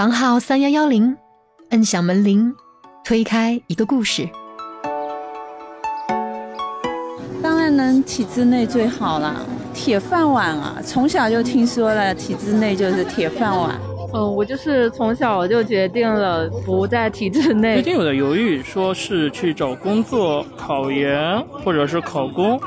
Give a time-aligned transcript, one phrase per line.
[0.00, 1.14] 房号三幺幺零，
[1.72, 2.54] 摁响门铃，
[3.04, 4.26] 推开一个故事。
[7.42, 9.44] 当然能体制内最好了，
[9.74, 10.78] 铁饭碗啊！
[10.82, 13.78] 从小就听说了，体制内就是铁饭碗。
[14.14, 17.74] 嗯，我就是从小我就决定了不在体制内。
[17.74, 22.58] 最近有的犹豫，说是去找工作、考研或者是考公，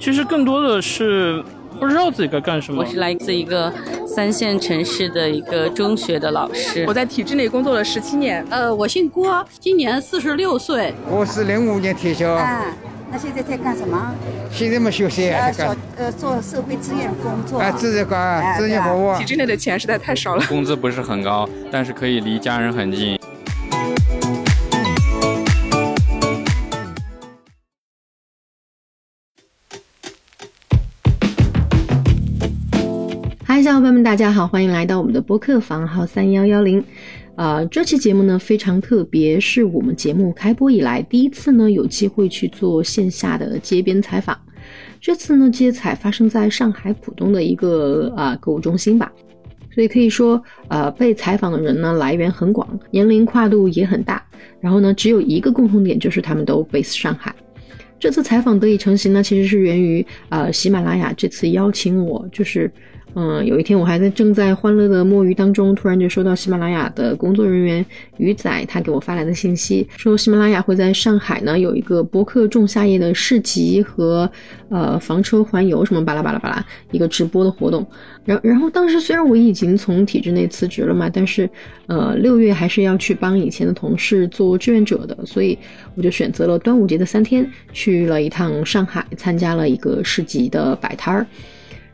[0.00, 1.44] 其实更多的是。
[1.78, 2.82] 不知道自己该干什么。
[2.82, 3.72] 我是来自一个
[4.08, 6.84] 三线城市的一个中学的老师。
[6.88, 8.44] 我在体制内工作了十七年。
[8.48, 10.94] 呃，我姓郭，今年四十六岁。
[11.10, 12.26] 我是零五年退休。
[12.26, 12.64] 啊，
[13.12, 14.14] 那现在在干什么？
[14.50, 15.28] 现在没休息。
[15.28, 17.58] 呃，小呃做社会志愿工作。
[17.60, 18.16] 啊，志愿工，
[18.56, 19.14] 志愿服务。
[19.18, 20.44] 体制内的钱实在太少了。
[20.48, 23.20] 工资不是很高，但是可以离家人很近。
[33.68, 36.82] 小伙伴们，大家好，欢迎来到我们的播客房号三幺幺零。
[37.36, 44.34] 啊，这期节目呢非常特别，是我们节目开播以来第一次呢有机会去做线下的街边采访。
[45.02, 49.12] 这次呢接采发生在上海浦东的一个啊购物中心吧，
[49.74, 54.24] 所以可以说，呃，被采访的人呢来源很广，年龄跨度也很大。
[54.62, 57.34] 然后呢，只有一个共同点，就是他们都 base 上海。
[58.00, 62.72] 这次采访得以成型呢，其实是源于呃喜马拉雅这次邀请我，就是。
[63.20, 67.84] 嗯，有一天我还在正在欢乐的摸鱼当中，突然就收到喜马拉雅的工作人员
[68.16, 74.30] 鱼仔他给我发来的信息，说喜马拉雅会在上海呢有一个博客仲夏夜的市集和
[74.68, 77.84] 呃房车环游什么巴拉巴拉巴拉一个直播的活动。
[78.24, 81.50] 然然后当时虽然我已经从体制内辞职了嘛，但是
[81.88, 85.58] 呃六月还是要去帮以前的同事做志愿者的，所以
[85.96, 91.26] 我就选择了端午节的三天去了一趟上海，参加了一个市集的摆摊儿。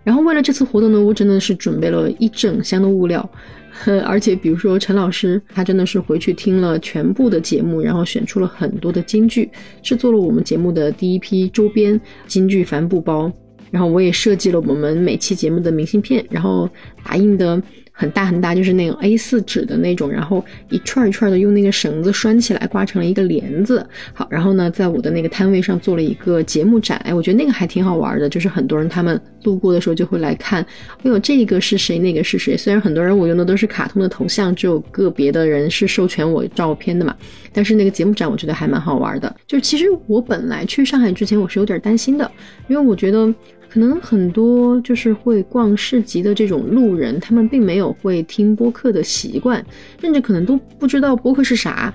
[0.05, 3.29] 然后为了这次活动呢，我真的是准备了一整箱的物料，
[4.07, 9.51] 而且比如说陈老师，他真的是回去听了全部的节目，然后选出了很多的京剧，
[9.83, 13.33] 制作了我们节目的第一批周边京剧帆布包，
[13.71, 16.69] 然后我也设计了我们每期节目的明信片，然后
[17.03, 17.61] 打印的。
[17.97, 23.87] 很大很大，就是那种 A4 纸的那种，然后一串一串的用那个绳子拴起来，挂成了一个帘子。
[24.13, 32.57] 好，然后呢，在我的那个摊位上做了一个节目展，哎，我觉得那个还挺好玩的，就是很多人他们路过的时候就会来看，哎呦，这个是谁，那个是谁？
[32.57, 37.15] 虽然很多人我用的都是卡通的头像，只有个别的人是授权我照片的嘛，
[37.53, 39.33] 但是那个节目展我觉得还蛮好玩的。
[39.47, 42.29] 就其实我本来去上海之前我是有点担心的，
[42.67, 43.33] 因为我觉得。
[43.75, 49.67] 可能很多就是会逛市集的这种路人，他们并没有会听播客的习惯，
[50.01, 51.93] 甚至可能都不知道播客是啥。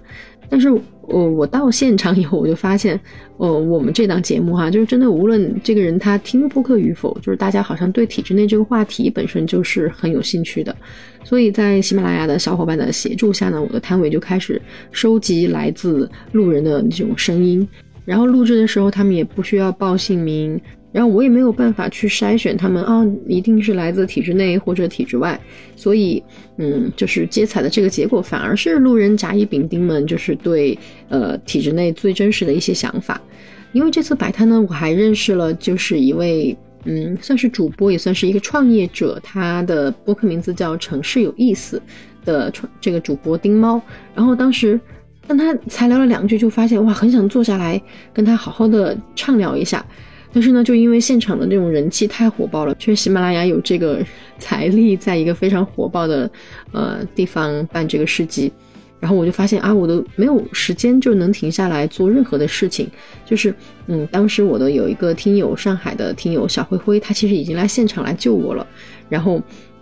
[0.49, 0.69] 但是，
[1.03, 2.99] 我我到现场以后，我就发现，
[3.37, 10.75] 呃，我们这档节目哈，就是真的，无论这个人他听播客与否，就是大家好像对体制内这个话题本身就是很有兴趣的。
[11.23, 17.65] 所以在喜马拉雅的小伙伴的协助下呢，我的摊位就开始收集来自路人的这种声音，
[18.03, 20.59] 然后录制的时候，他们也不需要报姓名。
[20.91, 25.39] 然后我也没有办法去筛选他们啊，一定是来自体制内或者体制外，
[25.75, 26.21] 所以，
[26.57, 30.77] 嗯，就是接彩的这个结果反而是路人甲乙丙丁们就是对
[31.09, 33.21] 呃体制内最真实的一些想法。
[33.71, 41.79] 因为这次摆摊呢，我还认识了就是一位嗯，算是主播也算是一个创业者，他的播客名字叫城市有意思
[42.25, 43.79] 的创这个主播丁猫。
[44.15, 44.79] 然后当时
[45.27, 47.79] 跟他才聊了两句，就发现哇，很想坐下来
[48.11, 49.85] 跟他好好的畅聊一下。
[50.31, 54.05] 但是呢，就因为现场的那种人气太火爆了，确实喜马拉雅有这个
[54.37, 56.29] 财力，在一个非常火爆的
[56.71, 58.51] 呃地方办这个市集，
[58.99, 62.89] 然后我就发现啊，我都没有时间就能停下来做任何的事情。
[63.25, 63.53] 就是
[63.87, 68.65] 嗯，当时我的有一个听友，上海的听友小灰灰，他其实已经来现场来救我了，
[69.09, 69.41] 然后。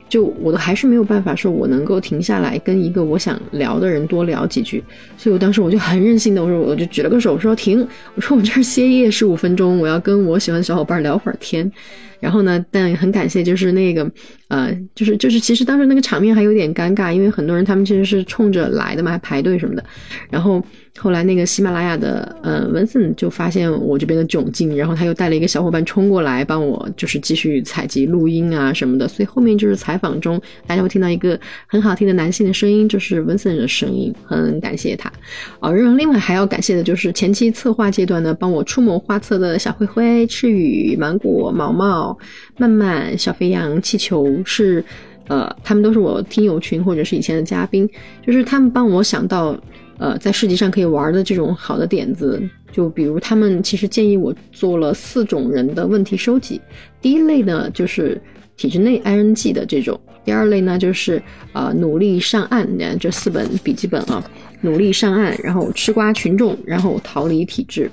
[0.09, 4.83] 就我都还是没有办法说，我能够停下来跟一个我想聊的人多聊几句，
[5.17, 7.85] 所以我当时我就很任性的，我说我就举了个手，说停，
[8.15, 11.71] 我说我这儿歇业十五分钟，我要跟我喜欢的小伙伴聊会儿天。
[12.19, 12.65] 然后呢？
[12.71, 14.09] 但很感谢，就是那个，
[14.47, 19.85] 呃，就是就是，其实当时那个场面还有点尴尬，因为很多人他们其实是冲着来的嘛，还排队什么的。
[20.31, 20.59] 然后
[20.97, 29.07] 后来那个喜马拉雅的呃文森就发现我这边的窘境，然后他又带了一个小伙伴冲过来帮我，就是继续采集录音啊什么的。
[29.07, 35.11] 所以后面就是采访中，大家会听到一个很好听的男性的声音，就是文森的声音，很感谢他。
[35.59, 42.17] 哦，然后另外还要感谢的就是前期策划阶段呢，帮我出谋划策的小灰灰、赤羽、芒果、毛毛。
[42.59, 44.83] 曼曼，小肥羊、气球是，
[45.27, 47.87] 呃，他们都是我听友群或者是以前的嘉宾，
[48.25, 49.55] 就是他们帮我想到，
[49.97, 52.41] 呃，在市集上可以玩的这种好的点子，
[52.71, 56.61] 就比如他们其实建议我做了四种人的问题收集，
[57.01, 58.21] 第一类呢就是
[58.55, 59.99] 体制内 ing 的这种。
[60.23, 61.21] 第二类呢，就是
[61.53, 62.67] 啊努力上岸，
[62.99, 64.21] 这四本笔记本啊，
[64.59, 67.89] 努力上岸，然后吃瓜群众，然后逃离体制。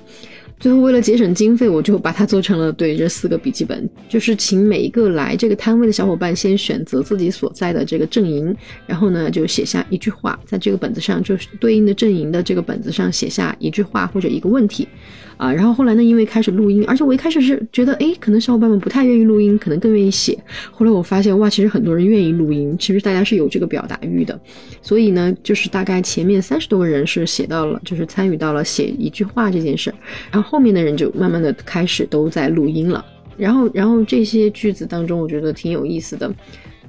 [0.59, 8.55] 最后为了节省经费，我就把它做成了对这四个笔记本，就是请每一个来这个摊位的小伙伴先选择自己所在的这个阵营，
[8.87, 14.87] 然后呢就写下一句话，在这个本子上就是对应的阵营的这个本子上写下一句话或者一个问题。
[15.37, 16.03] 啊，然后后来呢？
[16.03, 20.37] 因为开始录音，而且我一开始是觉得，哎，可能小伙伴们不太愿意录音，可能更愿意写。
[20.71, 24.39] 后来我发现，哇，其实很多人愿意录音，其实大家是有这个表达欲的。
[24.81, 29.95] 所以呢，就是大概前面三十多个人是写到了，就是参与到了写一句话这件事儿，
[30.31, 33.03] 然后后面的人就慢慢的开始都在录音了。
[33.37, 36.31] 然后，然后这些句子当中，我觉得挺有意思的。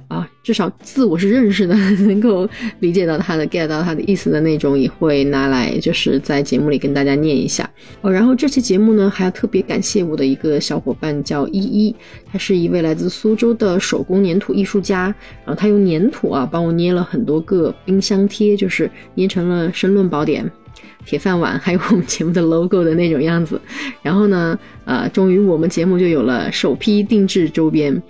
[0.07, 1.75] 啊，至少字我是认识的，
[2.07, 2.47] 能够
[2.79, 7.69] 理解到他的 get 到他的意思的那种，也会拿来就是在节目里跟大家念一下
[7.99, 8.09] 哦。
[8.09, 11.95] 然后这期节目呢，还要特别感谢我的一个小伙伴叫依依，
[12.31, 15.13] 他是一位来自苏州的手工粘土艺术家，
[15.45, 20.45] 然后他用粘土啊帮我捏了很多个冰箱贴，就是捏成了《申论宝典》、
[21.05, 23.59] 铁饭碗，还有我们节目的 logo 的那种样子。
[24.01, 28.01] 然后呢，呃，终于我们节目就有了首批定制周边。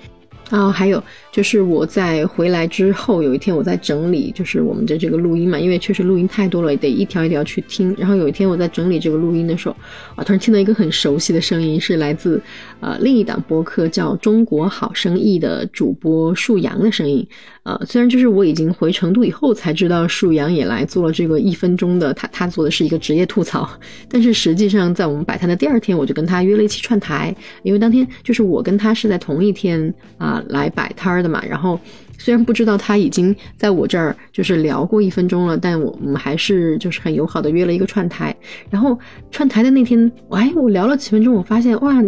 [0.50, 7.94] 啊，还有就是我在回来之后，有一天我在整理，就是我们的这个录音嘛，因为确实录音太多了，得一条一条去听。
[7.98, 9.76] 然后有一天我在整理这个录音的时候，
[10.16, 12.42] 啊，突然听到一个很熟悉的声音，是来自
[12.80, 17.28] 呃另一档播客叫《中国好生意》的主播树阳的声音。
[17.68, 23.70] 呃，虽然就是我已经回成都以后才知道树阳也来做了这个一分钟的，他他做的是一个职业吐槽，
[24.08, 31.44] 但是实际上在我们摆摊的第二天，我就跟他约了一起串台，因为当天就是我跟他是在同一天啊来摆摊儿的嘛。
[31.46, 31.78] 然后
[32.18, 38.34] 虽然不知道他已经在我这儿就是聊过一分钟了，但我们还是就是很友好的约了一个串台。
[38.70, 38.98] 然后
[39.30, 42.02] 串台的那天，哎，我聊了几分钟，我发现哇。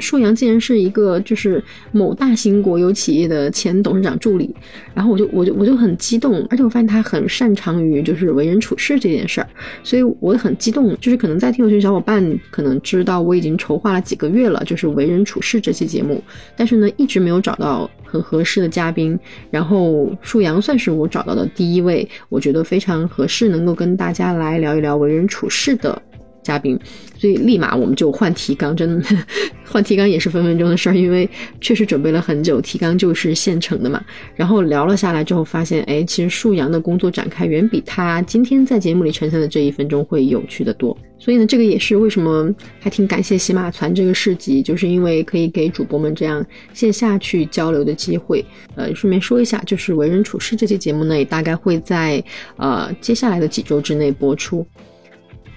[0.00, 1.62] 硕阳竟然是一个就是
[1.92, 4.54] 某大型国有企业的前董事长助理，
[4.94, 9.48] 然后我就我就我就很激动，而且我发现他很擅长于就是为人处事这件事儿，
[9.82, 10.96] 所以我很激动。
[11.00, 16.22] 就是可能在听友群小伙伴可能知道我已经筹划了几个月了，就是为人处事这期节目，
[16.56, 19.18] 但是呢一直没有找到很合适的嘉宾，
[19.50, 26.00] 然后树阳算是我找到的第一位，我觉得非常合适，能够跟大家来聊一聊为人处事的。
[26.48, 26.78] 嘉宾，
[27.18, 29.06] 所以立马我们就换提纲，真的
[29.68, 31.28] 换提纲也是分分钟的事儿，因为
[31.60, 34.02] 确实准备了很久，提纲就是现成的嘛。
[34.34, 40.96] 然后聊了下来之后，发现哎，其实树阳的工作展开远比他今天在节目里呈现的这一分钟会有趣的多。
[41.20, 42.48] 所以呢，这个也是为什么
[42.80, 48.42] 还挺感谢喜马传这个市集，就是因为可以给主播们这样线下去交流的机会。
[48.76, 52.22] 呃，顺便说一下，就是为人处事这期节目呢，也大概会在
[52.56, 54.64] 呃接下来的几周之内播出。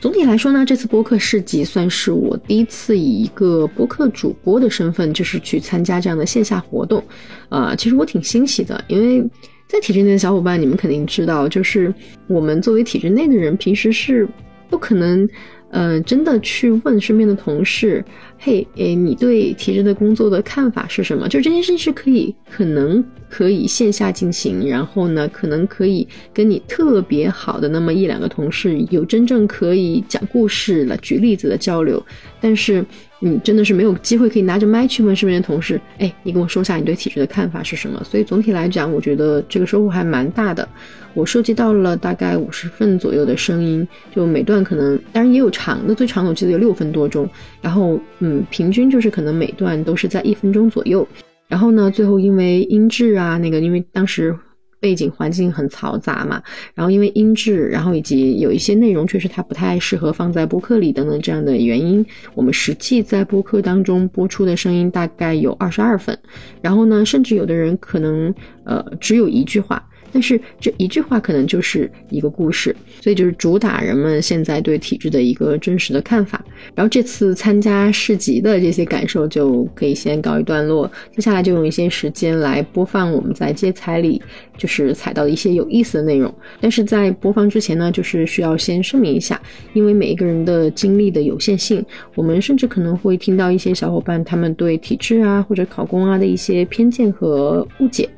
[0.02, 7.04] 总体来说呢，这次播客市集算是我第一次以一个播客主播的身份，就是去参加这样的线下活动。
[7.50, 9.24] 呃，其实我挺欣喜的，因为
[9.68, 11.94] 在体制内的小伙伴，你们肯定知道，就是
[12.26, 14.28] 我们作为体制内的人，平时是
[14.72, 15.30] 不可能，
[15.70, 18.04] 呃，真的去问身边的同事，
[18.44, 21.30] 嘿，诶，你对体制内工作的看法是什么？
[21.30, 23.04] 就这件事情是可以，可能。
[23.30, 32.06] 可以线下进行，然后呢，可能可以跟你特别好的那么一两个同事有真正可以讲故事了、举例子的交流，
[32.42, 32.86] 但是
[33.24, 38.04] 你真的是没有机会可以拿着麦去问身边的同事，哎，你跟我说下你对体制的看法是什么？
[38.04, 40.68] 所以总体来讲，我觉得这个收获还蛮大的。
[41.14, 47.30] 我收集到了大概五十份左右的声音，就每段可能，当然也有长的，最长的我记得有六分多钟，
[47.62, 51.08] 然后嗯，平均就是可能每段都是在一分钟左右。
[51.48, 54.36] 然后呢，最后因为音质啊，那个因为当时
[54.82, 66.18] 背景环境很嘈杂嘛，然后因为音质，然后以及有一些内容确实它不太适合放在播客里等等这样的原因，我们实际在播客当中播出的声音大概有二十二分，
[66.62, 68.34] 然后呢，甚至有的人可能
[68.66, 69.88] 呃只有一句话。
[70.12, 76.44] 但是这一句话可能就是一个故事，所以就是主打人们现在对体制的一个真实的看法。
[76.76, 84.22] 然后这次参加市集的这些感受就可以先告一段落，接下来就用一些时间来播放我们在接彩里
[84.58, 86.34] 就是采到的一些有意思的内容。
[86.60, 89.42] 但是在播放之前呢，就是需要先声明一下，
[89.74, 91.84] 因为每一个人的经历的有限性，
[92.16, 98.10] 我们甚至可能会听到一些小伙伴他们对体制啊或者考公啊的一些偏见和误解。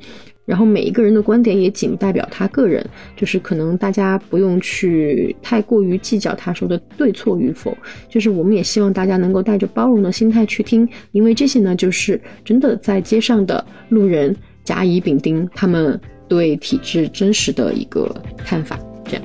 [0.46, 2.86] 然后每一个人的观点也仅代表他个人，
[3.16, 7.76] 就是可能大家不用去太过于计较他说的对错与否，
[8.10, 19.24] 就是我们也希望大家能够带着包容的心态去听，因为这些呢，就是真的在街上的路人甲乙丙丁他们对体制真实的一个看法，这样。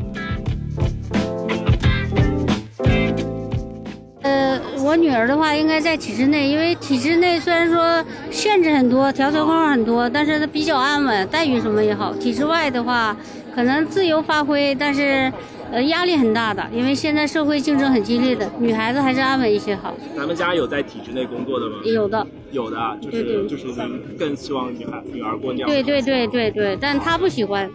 [4.89, 12.15] 我女儿的话，应该在体制内，因为体制内虽然说限制很多，条条框框很多，但是它比较安稳，待遇什么也好。
[12.15, 13.15] 体制外的话，
[13.55, 15.31] 可能自由发挥，但是
[15.71, 19.95] 呃压力很大的，因为现在社会竞争很激烈的，女孩子还是安稳一些好。
[20.17, 21.77] 咱们家有在体制内工作的吗？
[21.85, 25.69] 有的，有的，就是对对就是您更希望女孩女儿过那样。
[25.69, 27.69] 对对对对对，但她不喜欢。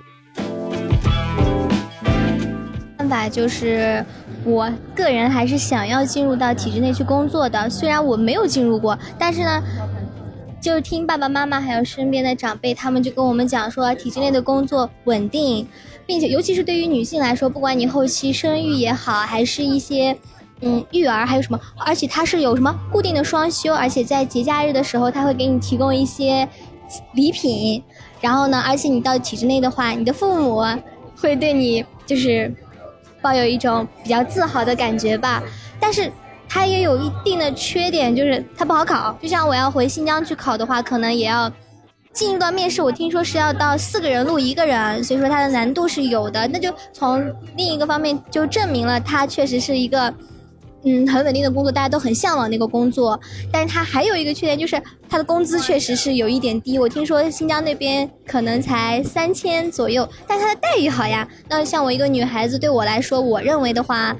[2.98, 4.04] 办法就是，
[4.46, 7.70] 我个人还是想要进入到体制内去工作的。
[7.70, 9.64] 虽然我没有进入过，但是呢，
[10.62, 15.68] 就是听爸爸妈妈还有身边的长辈，他们就跟我们讲说，体制内的工作稳定，
[16.06, 20.18] 并且尤其是对于女性来说，不管你后期生育也好，还是一些。
[20.66, 21.60] 嗯，育儿还有什么？
[21.76, 26.48] 而且它是有什么固定的双休，而且在节假日的时候，它会给你提供一些
[27.16, 27.84] 礼品。
[28.22, 30.64] 然后呢，而且你到体制内的话，你的父母
[31.18, 32.50] 会对你就是
[33.24, 35.42] 抱有一种比较自豪的感觉吧。
[35.80, 36.12] 但是
[36.48, 39.18] 它也有一定的缺点，就是它不好考。
[39.20, 41.52] 就像我要回新疆去考的话，可能也要
[42.12, 46.48] 进一段面试，我听说是要到四个人录一个人，所以说它的难度是有的。
[46.50, 50.14] 那就从另一个方面就证明了它确实是一个。
[50.86, 53.20] 嗯，很稳定的工作，大家都很向往那个工作，
[53.52, 56.78] 但是它还有一个缺点，就是它的工资确实是有一点低。
[56.78, 61.28] 我听说新疆那边可能才三千左右，但它的待遇好呀。
[61.50, 64.16] 那像我一个女孩子，对我来说，我认为的话，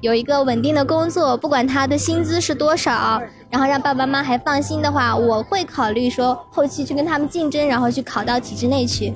[0.00, 3.20] 有一个稳定的工作，不管他的薪资是多少，
[3.50, 9.12] 然后让爸爸妈妈还放心的话，我会考虑说后期去跟他们竞争，然后去考到体制内去。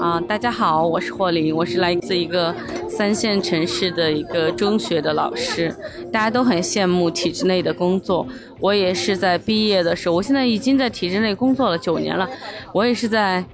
[0.00, 2.54] 啊，大家好，我是霍林，我是来自一个
[2.88, 5.74] 三线城市的一个中学的老师。
[6.12, 8.24] 大家都很羡慕体制内的工作，
[8.60, 12.28] 我也是在毕业的时候，我现在已经在体制内工作了九年了。
[12.72, 13.44] 我也是在，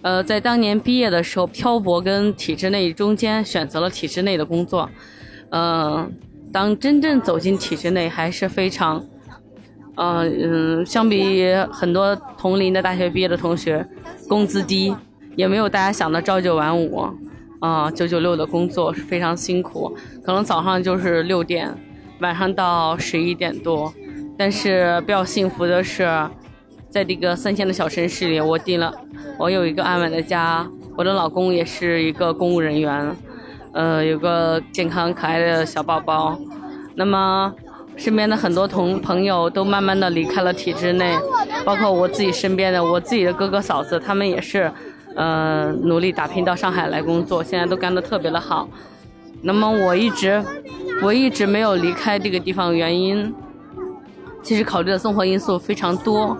[0.00, 4.88] 呃，在当年毕业的时候漂泊跟体制内中间选择了体制内的工作。
[5.50, 6.10] 嗯、
[6.50, 9.04] 当真正走进体制内，还是非常，
[9.96, 13.86] 呃嗯，相比很多同龄的大学毕业的同学，
[14.26, 14.94] 工资低。
[15.36, 17.08] 也没有大家想的朝九晚五，
[17.60, 21.74] 啊、九九六的工作是非常辛苦，可能早上就是六点，
[22.20, 23.92] 晚上到十一点多。
[24.36, 26.06] 但是比较幸福的是，
[26.90, 28.92] 在这个三线的小城市里，我定了，
[29.38, 33.16] 我有一个安稳的家，我的老公也是一个公务人员，
[33.72, 36.38] 呃，有个健康可爱的小宝宝。
[36.96, 37.52] 那么，
[37.96, 41.16] 身边的很多同朋友都慢慢的离开了体制内，
[41.64, 44.70] 包括我自己身边的我自己的哥哥嫂子，他们也是。
[45.14, 48.68] 呃，努力打拼到上海来工作，现在都干得特别的好。
[49.42, 50.42] 那么我一直，
[51.02, 53.34] 我一直没有离开这个地方，原因
[54.42, 56.36] 其实考虑的综合因素非常多。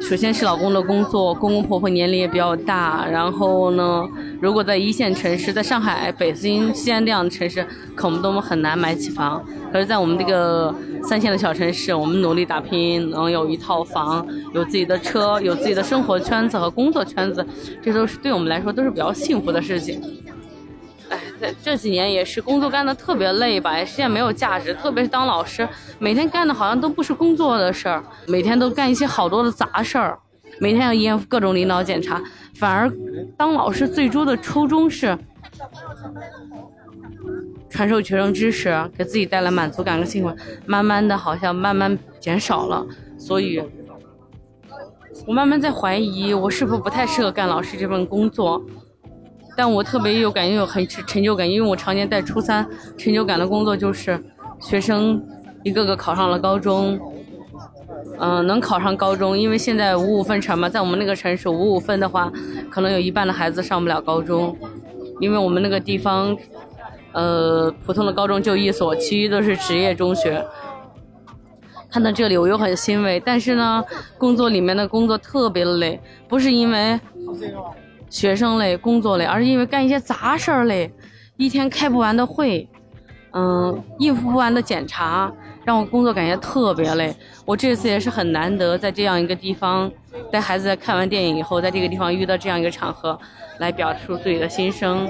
[0.00, 4.08] 首先是老公的工作，公公婆婆年龄也比较大，然后呢，
[4.40, 9.44] 如果在一线城市，在上海、北京、西安这样的城市，可能都很难买起房。
[9.70, 17.46] 可是，在我们这个三线的小城市，我们努力打拼，能有一套房，有自己的车，有自己的生活圈子和工作圈子，
[17.82, 20.00] 这都是对我们来说都是比较幸福的事情。
[21.10, 21.20] 哎，
[21.62, 24.72] 这几年也是工作干得特别累吧，也实现没有价值。
[24.72, 25.68] 特别是当老师，
[25.98, 30.18] 每天干的好像都不是工作的事儿，每天都干一些好多的杂事儿，
[30.60, 32.22] 每天要应付各种领导检查。
[32.54, 32.88] 反而
[33.36, 35.18] 当老师最初的初衷是
[37.68, 40.36] 传授学生知识，给自己带来满足感和幸福。
[40.66, 42.86] 慢慢的，好像慢慢减少了，
[43.16, 43.62] 所以，
[45.26, 48.62] 我慢慢在怀疑，我是不是不太适合干老师这份工作。
[49.56, 52.66] 但我特别有感觉，有很成就感，因为我常年带初三，
[52.98, 54.18] 成就感的工作就是
[54.60, 55.22] 学生
[55.62, 56.98] 一个个考上了高中，
[58.18, 62.30] 嗯、能考上高中，因为现在五五分成嘛，在我们那个城市五五分的话，
[62.70, 64.56] 可能有一半的孩子上不了高中，
[65.20, 66.36] 因为我们那个地方，
[67.12, 70.44] 呃，普通的高中就一所，其余都是职业中学。
[71.90, 73.82] 看到这里我又很欣慰，但是呢，
[74.16, 77.00] 工作里面的工作特别累，不是因为
[78.08, 80.92] 学生累、工作累，而是因为干一些杂事儿累，
[81.36, 82.68] 一天开不完的会，
[83.32, 85.32] 嗯，应付不完的检查，
[85.64, 87.14] 让我工作感觉特别累。
[87.44, 89.90] 我这次也是很难得在这样一个地方，
[90.30, 93.18] 带孩子看完电影以后，在这个地方遇到这样一个场合，
[93.58, 95.08] 来表述自己的心声。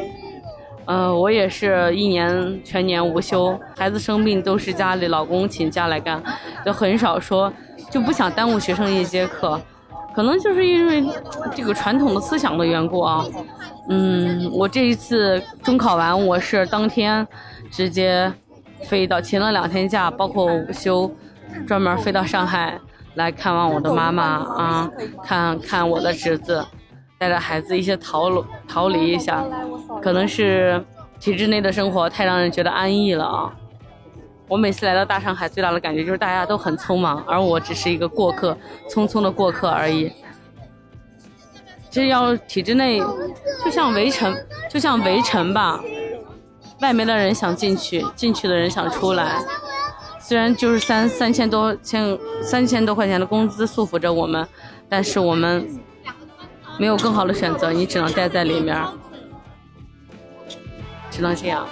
[0.87, 6.21] 呃，我也是一年全年无休，孩子生病都是家里老公请假来干，
[6.65, 7.53] 就很少说
[7.91, 9.61] 就不想耽误学生一节课。
[10.13, 11.05] 可能就是因为
[11.55, 13.25] 这个传统的思想的缘故啊，
[13.89, 17.25] 嗯，我这一次中考完，我是当天
[17.71, 18.33] 直接
[18.85, 21.11] 飞到，请了两天假，包括午休，
[21.67, 22.79] 专门飞到上海
[23.15, 24.91] 来看望我的妈妈啊，
[25.23, 26.65] 看看我的侄子，
[27.19, 29.45] 带着孩子一起逃逃离一下，
[30.03, 30.83] 可能是
[31.19, 33.53] 体制内的生活太让人觉得安逸了啊！
[34.49, 38.57] 我每次来到大上海，最大的感觉就是大家都很匆忙，而我只是一个过客，
[38.89, 40.11] 匆匆的过客而已。
[41.89, 43.01] 这要体制内，
[43.65, 44.37] 就像围城，
[44.69, 45.81] 就像围城吧，
[46.81, 49.43] 外面的人想进去，进去的人想出来。
[50.21, 54.47] 虽然就是三三千多千三千多块钱的工资束缚着我们，
[54.89, 55.67] 但是我们
[56.79, 58.77] 没有更好的选择，你只能待在里面，
[61.11, 61.67] 只能这样。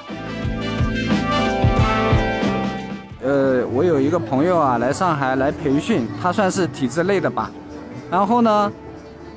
[3.23, 7.51] 呃，我有一个朋友啊，来上海来培训，他算是体制内的吧。
[8.11, 8.73] 然后呢，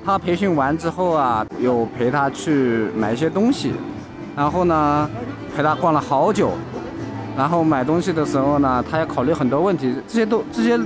[0.06, 3.74] 他培训完之后啊，有陪他去买一些东西，
[4.36, 5.10] 然后呢，
[5.56, 6.52] 陪他逛了好久。
[7.38, 10.78] 然后买东西的时候呢，他要考虑很多问题，这些都这些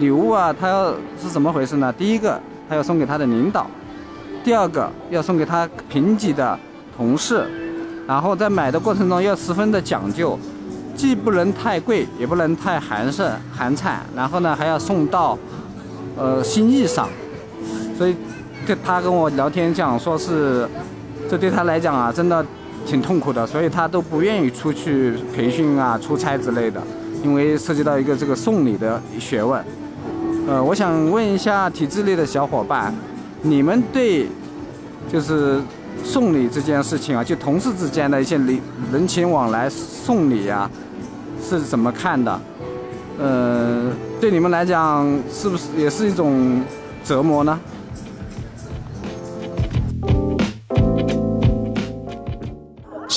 [0.00, 0.92] 礼物啊，他要
[1.22, 1.92] 是怎么回事呢？
[1.92, 3.62] 第一个，他要送给他的领导；
[4.42, 6.58] 第二个，要送给他平级的
[6.96, 7.48] 同事。
[8.08, 10.36] 然后在买的过程中要十分的讲究，
[10.96, 13.92] 既不能太贵，也不能太寒碜寒碜。
[14.16, 15.38] 然后呢，还要送到
[16.16, 17.08] 呃心意上。
[17.96, 18.16] 所以，
[18.66, 20.68] 对他跟我聊天讲说是，
[21.30, 22.44] 这对他来讲啊，真的。
[22.86, 26.80] 挺痛苦的，所以他都不愿意出去培训啊、出差之类的，
[27.22, 29.64] 因为涉及到一个这个送礼的学问。
[30.46, 32.94] 呃，我想问一下体制内的小伙伴，
[33.42, 34.28] 你们对
[35.10, 35.58] 就是
[36.04, 38.60] 送礼这件事情啊，就同事之间的一些礼
[38.92, 40.70] 人情往来送礼啊，
[41.42, 42.40] 是怎么看的？
[43.18, 46.60] 呃，对你们来讲是不是也是一种
[47.04, 47.58] 折磨呢？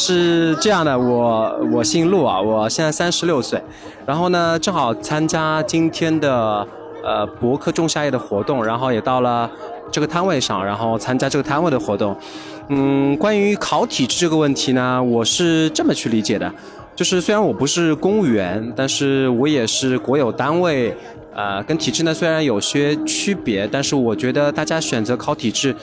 [0.07, 3.61] 是这样的，我我姓陆啊，我现在三十六岁，
[4.05, 6.65] 然后呢，正好参加今天的
[7.03, 9.51] 呃博客仲夏夜的活动，然后也到了
[9.91, 12.15] 这个摊位上，然后参加这个摊位的活动。
[12.69, 16.49] 嗯，关于考体制这个问题呢，我是这么去理解的，
[16.95, 20.95] 就是虽然我不是公务员，但是我也是国有单位，
[21.35, 25.75] 呃，跟体制呢虽然有些区别，但是我觉得大家选择考体制。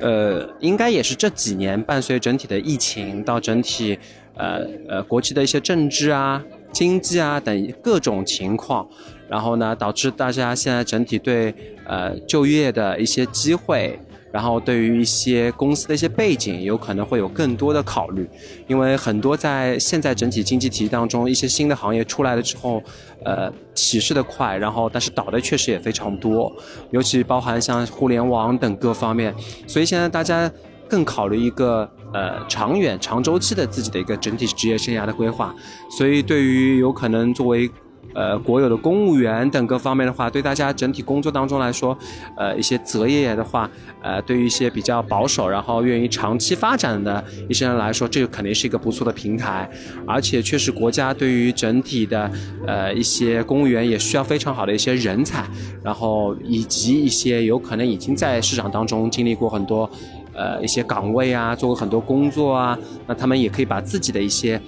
[0.00, 3.98] 呃，应该也是这几年伴随整体的疫情到整体，
[4.34, 8.88] 呃呃国际的一些政治啊、经济啊等各种情况，
[9.28, 13.98] 然后呢，导致大家现在整体对呃就业的一些机会。
[14.32, 18.28] 然后对于一些公司的一些背景，有可能会有更多的考虑，
[18.66, 22.82] 因为很多在现在整体经济体系当中，一些新的行业出来了之后，
[23.24, 26.52] 呃，起势的快，然后但是倒的确实也非常多，
[26.90, 29.34] 尤其包含像互联网等各方面，
[29.66, 30.50] 所以现在大家
[30.88, 35.54] 更考虑一个呃长远、长周期的自己的一个整体职业生涯的规划，
[35.98, 37.70] 所以对于有可能作为。
[38.12, 41.96] 呃，国有的公务员等各方面的话，对大家整体工作当中来说，
[42.36, 43.70] 呃，一些择业的话，
[44.02, 49.70] 呃，对于一些比较保守，然后愿意长期发展的一些人来说，这个肯定是一个不错的平台。
[50.06, 52.28] 而且，确实国家对于整体的
[52.66, 55.44] 呃一些公务员也需要非常好的一些人才，
[55.80, 59.88] 然后以及一些有可能已经在市场当中经历过很多
[60.34, 64.60] 呃一些岗位啊，做过很多工作啊，那他们也可以把自己的一些。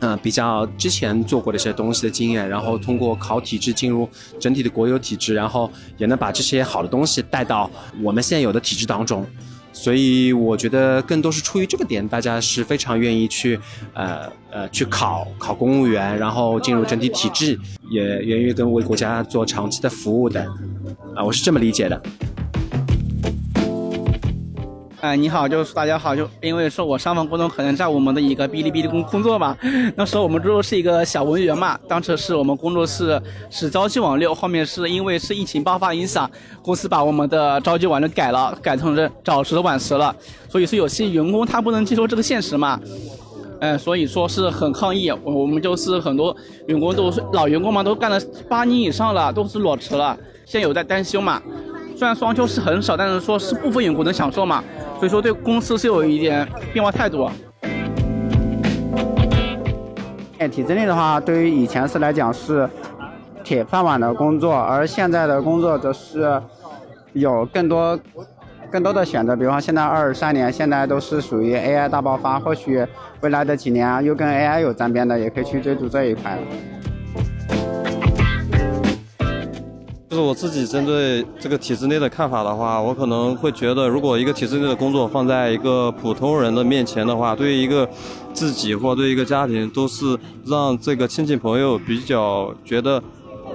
[0.00, 4.08] 嗯，比较之前做过的一些东西的经验，然后通过考体制进入
[4.38, 7.68] 整体的国有体制，然后也能把这些好的东西带到
[8.00, 9.26] 我们现有的体制当中，
[9.72, 13.58] 所以我觉得更多是出于这个点，大家是非常愿意去
[13.92, 17.58] 呃呃去考考公务员，然后进入整体体制，
[17.90, 20.40] 也愿意跟为国家做长期的服务的，
[21.16, 22.00] 啊，我是这么理解的。
[25.00, 29.56] 哎，你好，就是大家好，就因为说我上份工作可能在我们的一个哔哩哔哩工工作嘛，
[29.94, 36.28] 那时候我们做是一个小文员嘛，当时是我们工作室是朝夕网六，后面是因为是疫情爆发影响，
[36.62, 40.14] 公司把我们的朝夕网六改了，改成了早时晚时了，
[40.48, 42.80] 所以说有些员工他不能接受这个现实嘛，
[43.60, 51.40] 嗯，所以说是很抗议，我们就是很多员工都是老员工嘛，都干了八年以上了，都是裸辞了，现在有在单休嘛。
[51.98, 54.62] 虽然双休是很少，但是说是部分员工能享受嘛，
[55.00, 57.28] 所以说对公司是有一点变化态度。
[60.52, 62.70] 体制内的话，对于以前是来讲是
[63.42, 66.40] 铁饭碗的工作，而现在的工作则是
[67.14, 67.98] 有更多
[68.70, 69.34] 更多的选择。
[69.34, 72.86] 比方现在二三年，现在都是属于 AI 大爆发，或许
[73.22, 76.38] 未来的几年又跟 AI 有沾边的，也可以去追逐这一块。
[80.10, 87.86] 就是我自己针对这个体制内的看法的话，我可能会觉得，如果一个体制内的工作放在一个普通人的面前的话，对于一个
[88.32, 93.02] 自己或对一个家庭，都是让这个亲戚朋友比较觉得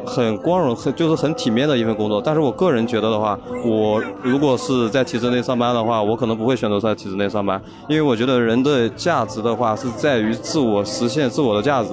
[0.05, 2.21] 很光荣、很就是很体面的一份工作。
[2.21, 11.89] 但是我个人觉得的话，我如果是在体制内上班的话，我可能不会选择在体制内上班，因为我觉得人的价值的话是在于自我实现自我的价值。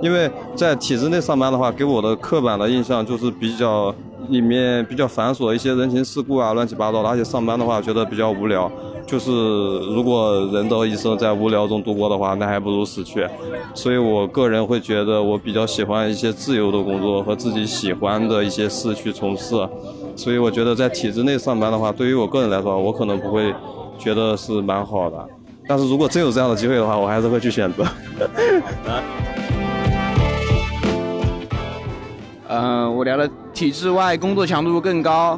[0.00, 3.94] 因为在体制内上班的话，给我的刻板的印象就是比较
[4.28, 8.70] 里面比较繁琐一些人情世故啊，乱七八糟的，而且上班的话觉得比较无聊。
[9.10, 9.32] 就是
[9.92, 13.26] 如果人的一生在无聊中度过的话，那还不如死去。
[13.74, 19.56] 所以我个人会觉得，我比较喜欢一些自由的工作和自己喜欢的一些事去从事。
[20.14, 23.52] 所以我觉得在体制内上班的话，对于我个人来说，我可能不会
[23.98, 25.28] 觉得是蛮好的。
[25.66, 27.84] 但是如果真有这样的机会的话，我还是会去选择。
[32.46, 35.36] 嗯，我聊的体制外工作强度更高。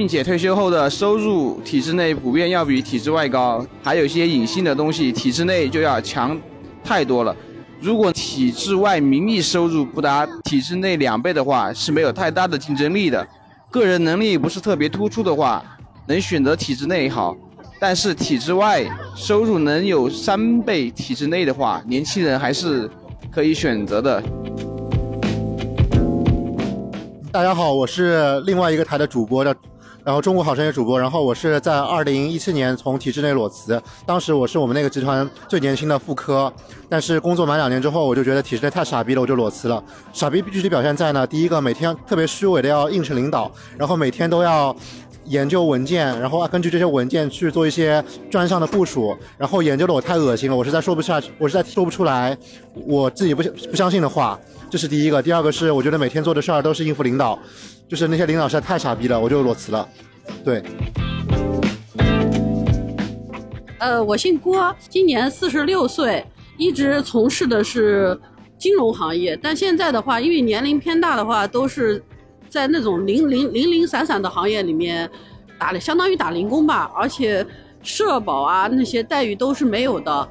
[0.00, 6.40] 并且退休后的收入，体制内普遍要比体制外高，还有一些隐性的东西，体制内就要强
[6.82, 7.36] 太多了。
[7.82, 13.28] 如果体制外名义收入不达体制内两倍的话，是没有太大的竞争力的。
[13.70, 15.62] 个人能力不是特别突出的话，
[16.06, 17.36] 能选择体制内好。
[17.78, 18.82] 但是体制外
[19.14, 22.88] 收入能有三倍体制内的话，年轻人还是
[23.30, 24.22] 可以选择的。
[27.30, 29.54] 大家好，我是另外一个台的主播叫。
[30.04, 36.52] 然后中国好声音主播，然后我是在二零一七年从体制内裸辞，当时我是我们那个集团最年轻的副科，
[36.88, 39.82] 但是工作满两年之后，我就觉得体制内太傻逼了，我就裸辞了。
[40.12, 44.74] 傻逼具体表现在呢，第一个每天特别虚伪的要应承领导，然后每天都要
[45.26, 52.36] 研究文件，然后根据这些文件去做一些专项的部署，然后研究的我太恶心了，我实在说不下去，我实在说不出来
[52.72, 54.38] 我自己不不相信的话，
[54.70, 55.22] 这是第一个。
[55.22, 57.38] 第二个是我觉得每天做的事儿都是应付领导。
[57.90, 59.88] 就是那些领导实在太傻逼了，我就裸辞了。
[60.44, 60.62] 对。
[63.80, 66.24] 呃，我姓郭，今年四十六岁，
[66.56, 68.16] 一直从事的是
[68.56, 72.00] 金融行业，但现在的话，因为年龄偏大的话，都是
[72.48, 75.10] 在那种零零零零散散的行业里面
[75.58, 77.44] 打，相当于打零工吧，而且
[77.82, 80.28] 社保啊那些待遇都是没有的。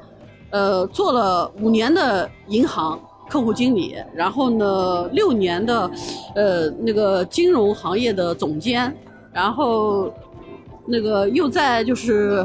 [0.48, 2.98] 呃，做了五年的银行。
[3.30, 5.88] 客户经理，然后呢，六年的，
[6.34, 8.92] 呃，那个金融行业的总监，
[9.32, 10.12] 然后
[10.84, 12.44] 那个又在就是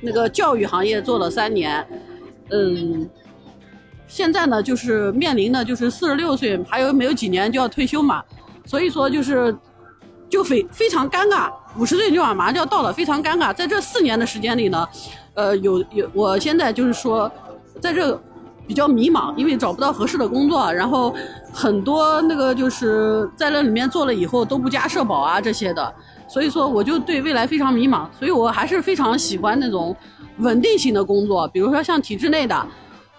[0.00, 1.86] 那个教育行业做了三年，
[2.50, 3.06] 嗯，
[4.06, 8.24] 现在呢就是面临的就是四十六岁，还有没有几年就要退休嘛，
[8.64, 9.54] 所以说就是
[10.30, 13.54] 就非非常尴尬，五十岁就马上就要到了，非常尴尬。
[13.54, 14.88] 在这四年的时间里呢，
[15.34, 17.30] 呃，有有，我现在就是说，
[17.82, 18.18] 在这。
[18.66, 21.14] 比较迷茫，因为找不到合适的工作，然后
[21.52, 25.94] 很多那个就是在那里面做了以后都不加社保啊这些的，
[26.28, 29.94] 所以说我就对未来非常迷茫，所以我还是非常喜欢那种
[30.38, 32.66] 稳定性的工作，比如说像体制内的，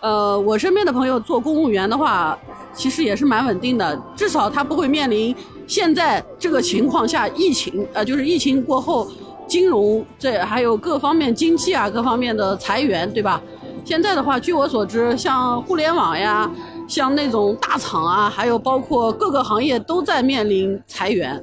[0.02, 2.38] 呃，我身边的朋友做公务员的话，
[2.74, 9.08] 其实也是蛮稳定的，至少他不会面临现在这个情况下疫情，呃，就是疫情过后
[9.48, 13.42] 金融这还有各方面经济啊各方面的裁员，对吧？
[13.88, 16.52] 现在的话，据我所知，像互联网呀，
[16.90, 21.42] 像那种大厂啊，还有包括各个行业都在面临裁员。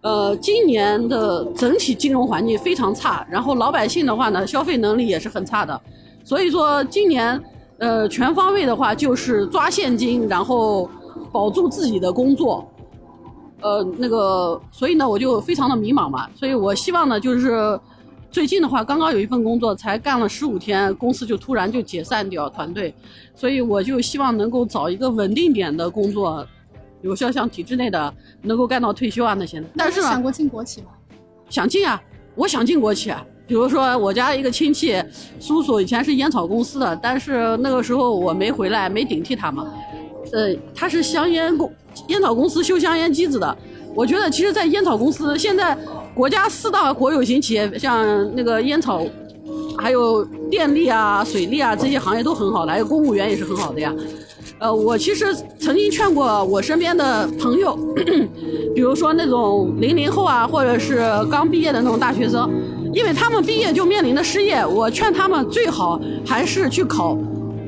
[0.00, 5.80] 呃，今年的整体金融环境非常差，然后老百姓的话呢，消费能力也是很差的。
[6.24, 7.40] 所以说，今年
[7.78, 10.90] 呃全方位的话就是抓现金，然后
[11.30, 12.68] 保住自己的工作。
[13.60, 16.28] 呃，那个，所以呢，我就非常的迷茫嘛。
[16.34, 17.78] 所以我希望呢，就是。
[18.34, 22.92] 最近的话，刚刚有一份工作，才干了十五天，公司就突然就解散掉团队，
[23.32, 26.44] 所以我就希望能够找一个稳定点的工作，
[27.00, 29.66] 比如说像体制内的，能够干到退休啊那些的。
[29.76, 30.88] 但是想过进国企吗？
[31.48, 32.02] 想进啊，
[32.34, 33.24] 我想进国企啊。
[33.46, 35.00] 比如说我家一个亲戚
[35.38, 39.72] 叔叔以前是烟草公司的，但是那个时候我没回来，没顶替他嘛。
[40.32, 41.72] 呃，他是香烟公
[42.08, 43.56] 烟草公司修香烟机子的。
[43.94, 45.78] 我觉得其实，在烟草公司现在。
[46.14, 49.04] 国家四大国有型企业，像那个烟草，
[49.76, 53.92] 还有电力啊、水利啊这些行业都很好的，还有公务员也是很好的呀。
[54.60, 57.76] 呃，我其实曾经劝过我身边的朋友，
[58.76, 62.48] 比如说那种零零后啊，或者是刚毕业的那种大学生，
[62.92, 67.18] 因为他们毕业就面临的失业，我劝他们最好还是去考，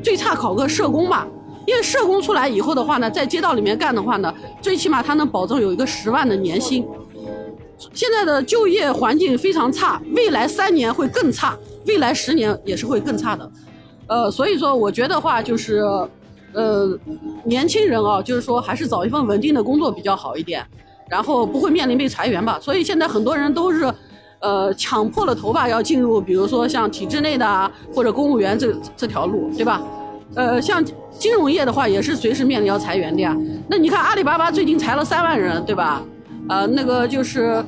[0.04, 1.26] 最差考个社工吧，
[1.66, 4.32] 因为社工出来以后的话呢，在街道里面干的话呢，
[4.62, 6.86] 最起码他能保证有一个十万的年薪。
[7.92, 13.50] 现在的就业环境非常差，未来三年会更差，未来十年也是会更差的，
[14.06, 15.82] 呃，所以说我觉得话就是，
[16.52, 16.98] 呃，
[17.44, 20.64] 年轻人啊，就是说还是找一份稳定的工作比较好一点，
[21.10, 22.58] 然后不会面临被裁员吧。
[22.60, 23.92] 所以现在很多人都是，
[24.40, 29.82] 呃，抢破了头发要进入，比如说像体制内的啊或者公务员这这条路，对吧？
[30.34, 30.84] 呃，像
[31.18, 33.36] 金融业的话，也是随时面临要裁员的呀。
[33.68, 36.02] 那你看阿里巴巴最近裁了三万人，对吧？
[36.48, 37.64] 呃，那个就是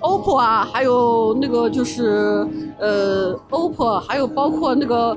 [0.00, 2.46] OPPO 啊，还有那个就是
[2.78, 5.16] 呃 OPPO，还有包括那个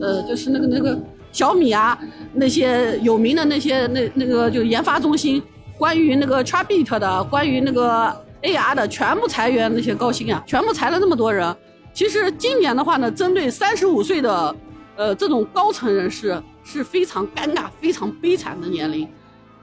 [0.00, 0.98] 呃就是那个那个
[1.30, 1.98] 小米啊，
[2.32, 5.42] 那些有名的那些那那个就研发中心，
[5.76, 11.54] 关于那个 Xbit 的，关于那个 AR 的，全部裁员那些高薪啊，全部裁了那么多人。
[11.92, 14.56] 其实今年的话呢，针对三十五岁的
[14.96, 19.06] 呃这种高层人士是非常尴尬、非常悲惨的年龄。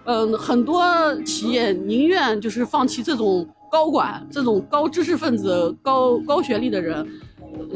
[0.05, 0.83] 嗯，很多
[1.23, 7.07] 企业宁愿就是放弃这种高管、这种高知识分子、高高学历的人。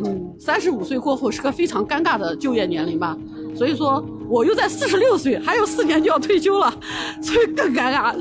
[0.03, 3.15] 嗯，三十五岁过后是个非常尴尬的就业年龄吧。
[3.55, 6.73] 所以说，我又在四十六岁，还有四年就要退休了，
[7.21, 8.15] 所以更尴尬。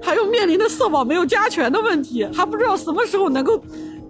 [0.00, 3.58] 还有面临的社保没有加权的问题，还不知道什么时候能够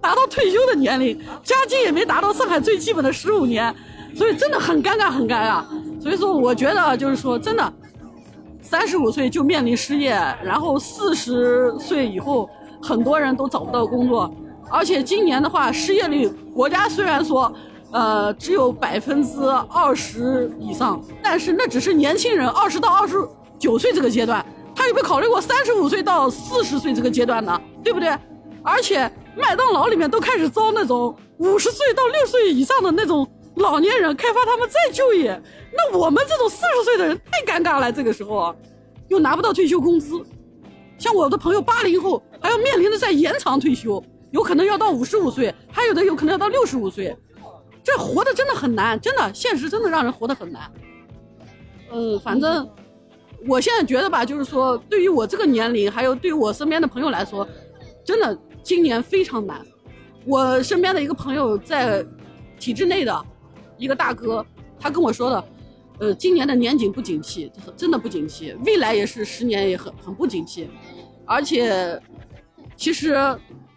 [0.03, 3.75] 达到退休的年龄，加金也没达到上海最基本的十五年，
[4.15, 5.65] 所以真的很尴尬，很尴尬。
[6.01, 7.73] 所以说，我觉得就是说，真的。
[8.69, 10.11] 三十五岁就面临失业，
[10.45, 12.47] 然后四十岁以后
[12.83, 14.31] 很多人都找不到工作，
[14.69, 17.51] 而且今年的话，失业率国家虽然说，
[17.93, 19.41] 呃，只有百分之
[19.73, 23.17] 二十以上，但是那只是年轻人二十到二十
[23.59, 27.59] 九岁这个阶段，他有没有考虑过三十五岁到四十岁这个阶段呢？
[27.83, 28.15] 对不对？
[28.63, 33.27] 而且麦当劳里面都开始招那种五十岁到六十岁以上的那种
[33.59, 35.41] 老年人，开发他们再就业。
[35.73, 38.55] 那我们这种四十岁的人太尴尬了，这个时候
[39.09, 40.21] 又拿不到退休工资，
[40.99, 47.17] 像我的朋友八零后还要面临着在延长退休，有可能要到五十五岁，还有的有可能要到六十五岁，
[47.85, 50.71] 这活的真的很难，真的现实真的让人活得很难。
[51.93, 52.69] 嗯，反正
[53.47, 57.47] 我现在觉得吧，就是说对于我这个年龄，还有对于我身边的朋友来说，
[58.05, 59.65] 真的今年非常难。
[60.27, 62.05] 我身边的一个朋友在
[62.59, 63.25] 体制内的
[63.79, 64.45] 一个大哥，
[64.79, 65.45] 他跟我说的。
[66.01, 70.71] 呃，今年的年景不景气，真的不景气，未来也是十年也很很不景气，
[71.25, 72.01] 而且，
[72.77, 73.17] 其实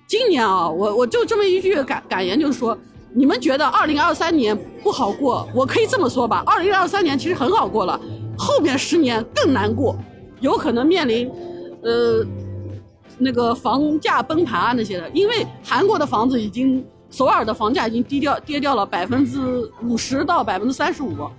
[0.08, 2.78] 今年啊，我我就这么一句感感言，就是说，
[3.12, 8.00] 你们觉得二零二三年不好过，我可以这么说吧，二零二三年其实很好过了，
[8.38, 9.98] 后面十年更难过，
[10.42, 11.28] 有可能面临，
[11.82, 12.24] 呃，
[13.18, 21.30] 那个房价崩盘啊那些的，因为韩国的房子已经，首尔的房价已经低掉跌掉了百分之五十到百分之三十五。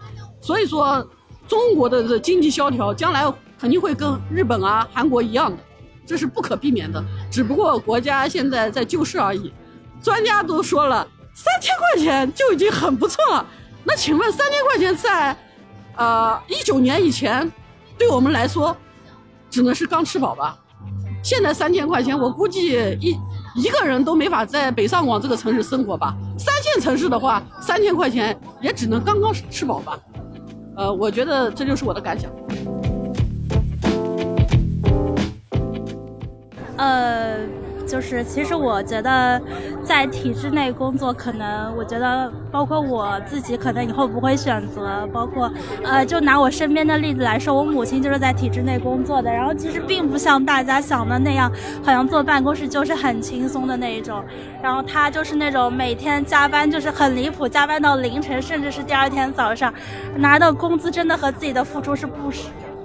[0.40, 1.04] 所以说，
[1.48, 3.24] 中国的这经济萧条将来
[3.58, 5.56] 肯定会跟日本啊、韩国一样的，
[6.04, 7.02] 这是不可避免的。
[7.30, 9.52] 只不过国家现在在救市而已。
[10.02, 13.46] 专家都说了，三千块钱就已经很不错了。
[13.84, 15.36] 那请问，三千块钱在，
[15.96, 17.50] 呃，一九年以前，
[17.96, 18.76] 对我们来说，
[19.48, 20.58] 只能是刚吃饱吧？
[21.22, 23.16] 现在三千块钱，我估计一
[23.54, 26.16] 一个人都没法在北上广这个城市生活吧。
[26.38, 29.98] 三线城市的话，三千块钱也只能刚刚吃饱吧。
[30.76, 32.30] 呃，我觉得这就是我的感想。
[36.78, 37.38] 呃，
[37.92, 39.38] 就是其实我觉得
[39.84, 45.06] 在体制内工作，可能我觉得包括我自己，可能以后不会选择。
[45.12, 45.52] 包括
[45.84, 51.52] 呃，就拿我身边的例子来说，我母亲就是在体制内工作的，然后其实并不像大家想的那样，
[51.84, 54.24] 好像坐办公室就是很轻松的那一种。
[54.62, 59.70] 然后她就是那种每天加班就是很离谱，加班到凌晨，甚至是第二天早上，
[60.16, 62.32] 拿的工资真的和自己的付出是不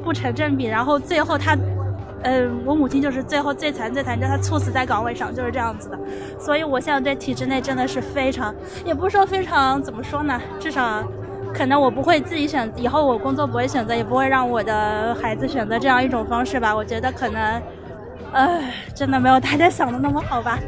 [0.04, 0.66] 不成正比。
[0.66, 1.56] 然后最后她。
[2.24, 5.98] 嗯，我母亲就是最后最惨最惨，就她猝死在岗位上，就是这样子的。
[6.40, 8.54] 所以我现在对体制内真的是非常，
[8.84, 11.04] 也不是说非常怎么说呢，至少
[11.54, 16.76] 可能我不会自己选，以后我工作不会选择，也不会让我的孩子选择这样一种方式吧。
[16.76, 17.62] 我觉得可能，
[18.34, 18.62] 呃，
[18.96, 20.60] 真的没有大家想的那么好吧。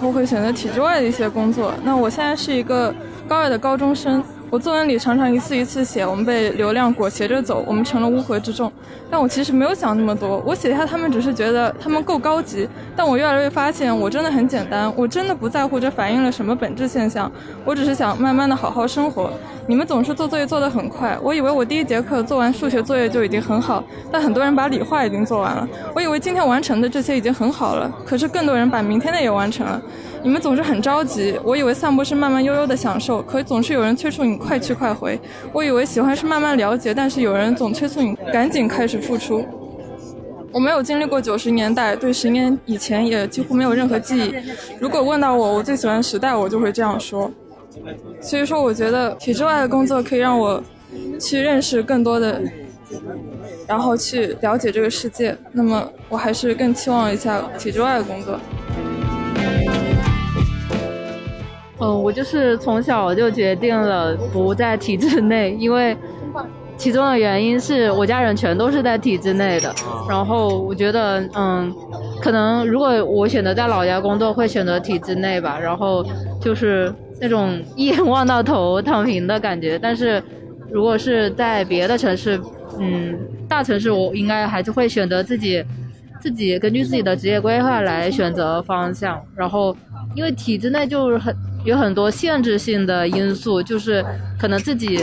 [0.00, 1.72] 我会选择体制外的一些工作。
[1.82, 2.94] 那我现在是一个
[3.28, 4.24] 高二的高中生。
[4.54, 8.72] 我作文里常常一次一次写，我们被流量裹挟着走，我们成了乌合之众。
[9.10, 12.68] 但我其实没有想那么多，我写下他们只是觉得他们够高级。
[12.94, 17.28] 但我越来越发现，我真的很简单，我真的不在乎这反映了什么本质现象。
[17.64, 19.28] 我只是想慢慢的好好生活。
[19.66, 25.68] 你们总是做作业做得很快，我以为我第一节课做完数学作业就已经很好，但很多人把理化已经做完了。
[25.96, 29.82] 我以为今天完成的这些已经很好了，可是更多人把明天的也完成了。
[30.24, 35.20] 你们总是很着急，我以为散步是慢慢悠悠的享受，可总是有人催促你快去快回。
[35.52, 39.44] 我以为喜欢是慢慢了解，但是有人总催促你赶紧开始付出。
[40.50, 44.34] 我没有经历过九十年代，对十年以前也几乎没有任何记忆。
[44.80, 47.30] 如果问到我我最喜欢时代，我就会这样说。
[48.18, 50.62] 所以说，我觉得体制外的工作可以让我
[51.20, 52.40] 去认识更多的，
[53.66, 55.36] 然后去了解这个世界。
[55.52, 58.40] 那么，我还是更期望一下体制外的工作。
[61.80, 65.96] 嗯，我就是从小就决定了不在体制内，因为
[66.76, 69.74] 其中的原因是我家人全都是在体制内的，
[70.08, 71.74] 然后我觉得，嗯，
[72.20, 76.04] 可能如果我选择在老家工作，会选择体制内吧，然后
[76.40, 79.76] 就是那种一眼望到头躺平的感觉。
[79.76, 80.22] 但是
[80.70, 82.40] 如果是在别的城市，
[82.78, 85.64] 嗯，大城市，我应该还是会选择自己
[86.20, 89.76] 自己根据自己的职业规划来选择方向，然后
[90.14, 91.34] 因为体制内就是很。
[91.64, 94.04] 有很多限制性的因素，就是
[94.38, 95.00] 可能自己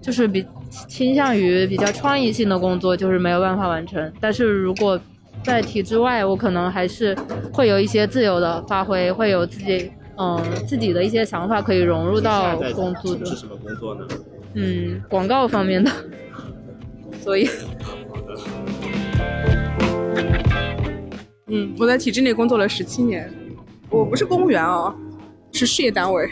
[0.00, 0.44] 就是比
[0.88, 4.10] 倾向于比较创意性的工作，就是没有办法完成。
[4.18, 4.98] 但是如果
[5.42, 7.14] 在体制外，我可能还是
[7.52, 13.26] 会有一些自由的发挥，会有自己嗯自己的一些想法可以融入到工作中。
[13.26, 14.06] 是什么工作呢？
[14.54, 15.90] 嗯，广告方面的。
[17.20, 17.48] 所以，
[21.48, 23.30] 嗯，我在体制内工作了十七年，
[23.90, 24.94] 我不是公务员哦。
[25.52, 26.30] 是事业单位，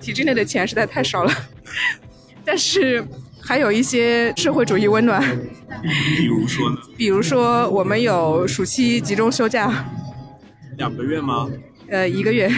[0.00, 1.32] 体制内的钱实在太少了，
[2.44, 3.04] 但是
[3.40, 5.22] 还有一些社会主义温暖。
[6.16, 6.76] 比如说呢？
[6.96, 9.86] 比如说我们有暑期集中休假，
[10.76, 11.48] 两个月吗？
[11.88, 12.50] 呃，一个月。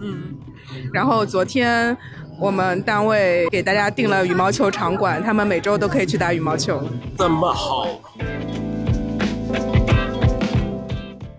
[0.00, 0.36] 嗯。
[0.92, 1.96] 然后昨天
[2.38, 6.82] 我们单位给大家订了羽毛球场馆，他们每周都可以去打羽毛球。
[7.18, 8.00] 这么好。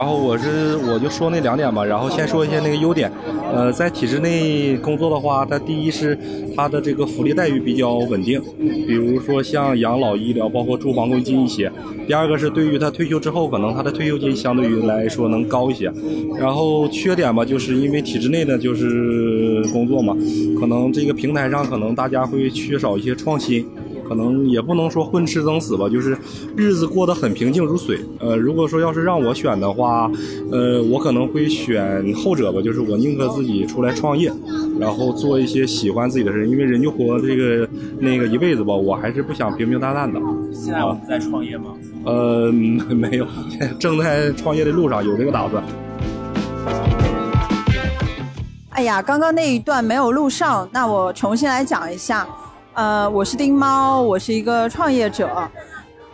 [0.02, 3.12] 然后我是我就说那两点吧，然后先说一下那个优点。
[3.54, 6.18] 呃，在体制内工作的话，它第一是
[6.56, 8.42] 它的这个福利待遇比较稳定，
[8.88, 11.72] 比如说像养老医疗，包括住房公积金一些。
[12.08, 15.94] 第二个是对于他退休之后，可能他的退休金相对于来说能高一些。
[16.36, 20.18] 然后缺点吧，就是因为体制内的就是工作嘛，
[20.60, 23.64] 可能这个平台上可能大家会缺少一些创新。
[24.12, 26.18] 可能也不能说混吃等死吧，就是
[26.54, 27.98] 日子过得很平静如水。
[28.20, 30.12] 呃，如果说要是让我选的话，
[30.52, 34.30] 呃，我可能会选后者吧，就是我宁可自己出来创业，
[34.78, 37.66] 然后做一些喜欢自己的事，因为人就活这个
[38.00, 40.20] 那个一辈子吧，我还是不想平平淡淡的。
[40.52, 41.68] 现在我们在创业吗？
[42.04, 42.52] 呃，
[42.92, 43.26] 没有，
[43.80, 45.64] 正在创业的路上，有这个打算。
[48.72, 52.28] 哎呀，刚刚那一段没有录上，那我重新来讲一下。
[52.74, 55.30] 呃，我是丁猫，我是一个创业者。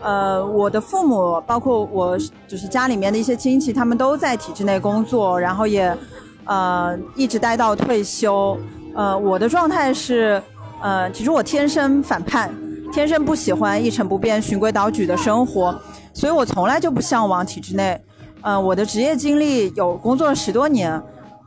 [0.02, 2.18] 呃，我的父母，包括我，
[2.48, 5.96] 就是家里面的一些亲戚，他们都在体制内工作，然后也，
[6.46, 8.58] 呃，一直待到退休。
[8.96, 10.42] 呃，我的状态是，
[10.82, 12.52] 呃，其实我天生反叛，
[12.92, 15.80] 天生不喜欢一成不变、循规蹈矩的生活，
[16.12, 18.02] 所以我从来就不向往体制内。
[18.42, 21.00] 呃，我的职业经历有工作了十多年。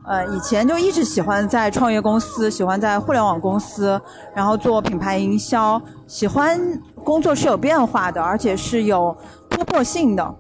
[0.07, 4.01] 呃，以前就一直喜欢在创业公司，喜欢在互联网公司，
[4.35, 6.59] 然后做品牌营销，喜欢
[7.05, 9.15] 工作是有变化的，而且是有
[9.49, 10.35] 突破性的。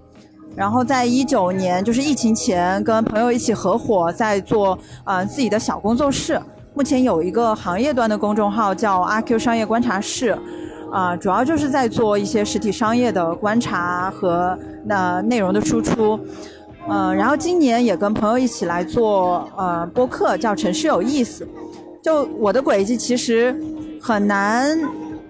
[0.56, 6.40] 然后在一九年，就是疫情前，跟朋友一起合伙在做呃自己的小工作室，
[6.74, 10.36] 目前有一个行业端的公众号叫阿 Q 商业观察室，
[10.90, 16.18] 啊，主要就是在做一些实体商业的观察和那内容的输出。
[16.88, 21.44] 嗯，然后今年也跟朋友一起来做呃播客，叫《城市有意思》。
[22.02, 23.54] 就我的轨迹其实
[24.00, 24.78] 很难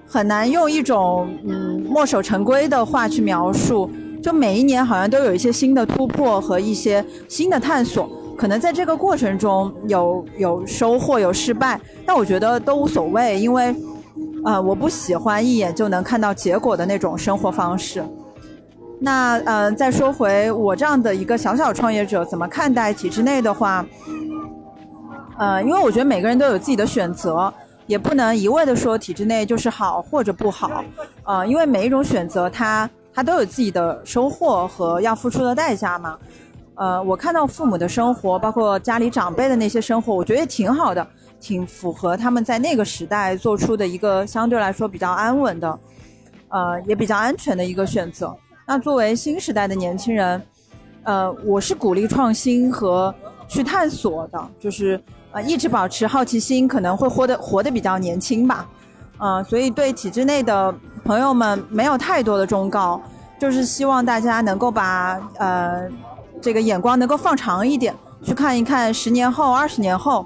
[0.07, 3.91] 很难用一种嗯墨守成规的话去描述。
[4.23, 13.75] 就每一年好像都有一些新的突破和一些新的探索，可能在这个过程中有有收获有失败，但我觉得都无所谓，因为
[14.45, 18.05] 呃我不喜欢一眼就能看到结果的那种生活方式。
[19.03, 23.85] 那呃，再说回我这样的一个小小创业者，怎么看待体制内的话？
[25.39, 27.51] 呃，因为我觉得每个人都有自己的选择，
[27.87, 30.85] 也不能一味的说体制内就是好或者不好。
[31.25, 36.19] 呃，因为每一种选择，它它都有自己的收获和要付出的代价嘛。
[36.75, 41.07] 呃，我看到父母的生活，包括家里长辈的那些生活，我觉得也挺好的，
[41.41, 45.79] 挺符合他们在那个时代做出的一个相对来说比较安稳的，
[46.51, 48.37] 呃，也比较安全的一个选择。
[48.71, 50.41] 那作为新时代的年轻人，
[51.03, 53.13] 呃，我是鼓励创新和
[53.49, 55.03] 去探索的，就是
[55.33, 58.69] 呃，一直保持好奇心，可能会活得活得比较年轻吧，
[59.19, 63.03] 嗯，所以对体制内的朋友们没有太多的忠告，
[63.41, 65.89] 就是希望大家能够把呃
[66.41, 70.25] 这个眼光能够放长一点，去看一看十年后、二十年后，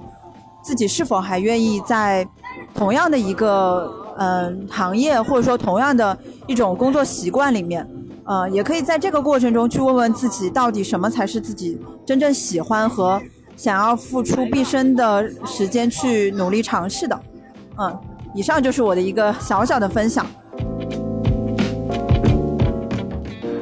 [0.62, 2.28] 自己是否还愿意在
[2.74, 6.14] 同样的一个嗯行业，或者说同样的
[6.46, 7.88] 一种工作习惯里面。
[8.24, 13.20] 呃，也可以在这个过程中去问问自己，到底什么才是自己真正喜欢和
[13.56, 17.20] 想要付出毕生的时间去努力尝试的。
[17.78, 17.98] 嗯，
[18.34, 20.26] 以上就是我的一个小小的分享。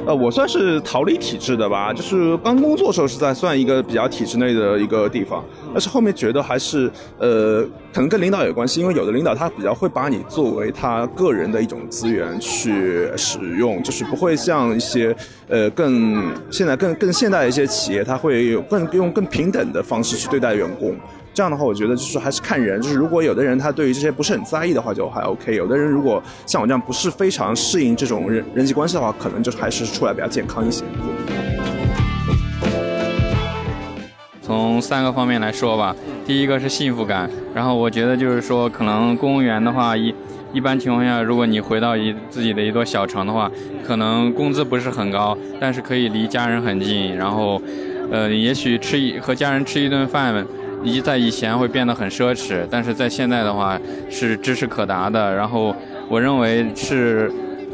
[0.04, 15.14] 呃，我算是逃离体制的吧，就是刚工作的时候是在算一个比较体制内的一个地方，但是后面觉得还是呃，可能跟领导有关系，因为有的领导他比较会把你作为他个人的一种资源去使用，就是不会像一些
[15.48, 20.96] 呃更现在更更现代的一些企业，他会有更用更平等的方式去对待员工。
[21.34, 30.84] 这样的话，我觉得就是还是看人，就是如果有的人他对于这些不是很在意的话，就还 OK；有的人如果像我这样不是非常适应这种人人际关系的话，可能就还是出来比较健康一些。
[34.42, 40.14] 从三个方面来说吧，第一个是幸福感，然后我觉得就是说，可能公务员的话，一
[40.52, 43.50] 一般情况下，如果你回到一自己的一座小城的话，
[43.82, 47.62] 可能工资不是很高，但是可以离家人很近，然后，
[48.10, 50.44] 呃，也许吃一和家人吃一顿饭。
[50.82, 53.80] 以在以前会变得很奢侈，但是在现在的话
[54.10, 55.34] 是知识可达的。
[55.34, 55.74] 然后
[56.08, 57.32] 我认为是，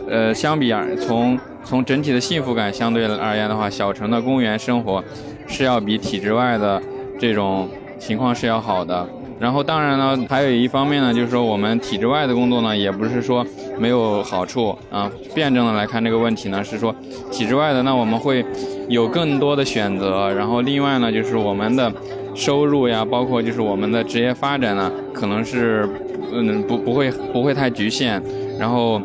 [0.08, 5.02] 呃，相比从从整体的幸福感相对而言的话，小城的公务员生活
[5.46, 6.80] 是要比体制外的
[7.18, 9.06] 这种情况是要好的。
[9.40, 13.46] 然后当然呢，还有一方面呢，就是说我们体制外的工作呢，也不是说
[13.78, 15.10] 没有好处啊。
[15.34, 16.94] 辩证的来看这个问题呢，是说
[17.30, 18.44] 体制外的那我们会
[18.88, 20.32] 有更多的选择。
[20.34, 21.92] 然后另外呢，就是我们的。
[22.34, 25.88] 收入呀，包括就是我们的职业发展呢，可能是，
[26.32, 28.22] 嗯，不不会不会太局限，
[28.56, 29.02] 然后，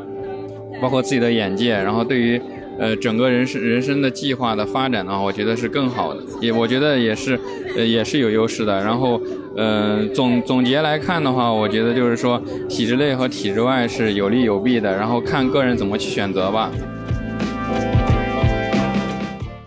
[0.79, 2.39] 包括自己的眼界，然后对于，
[2.79, 7.39] 呃，整个人生人生的计划的发展的话，我觉得是更好的，也我觉得也是，
[7.75, 8.83] 呃，也是有优势的。
[8.83, 9.21] 然后，
[9.55, 16.71] 嗯，总总结来看的话，我觉得就是说，体制内和体制外是有利有弊的，然后看个人怎么去选择吧。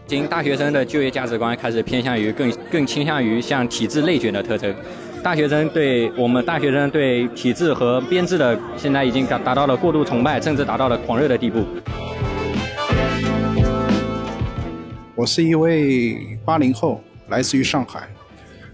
[0.07, 4.73] 今大学生的就业价值观开始偏向于更更倾向于像体制内卷的特征，
[5.23, 11.65] 大学生对我们大学生对体制和编制的现在已经达达到了过度崇拜，甚至达到了狂热的地步。
[15.17, 18.07] 我是一位八零后，来自于上海，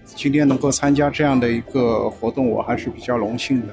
[0.03, 3.67] 今天能够参加这样的一个活动，我还是比较荣幸的。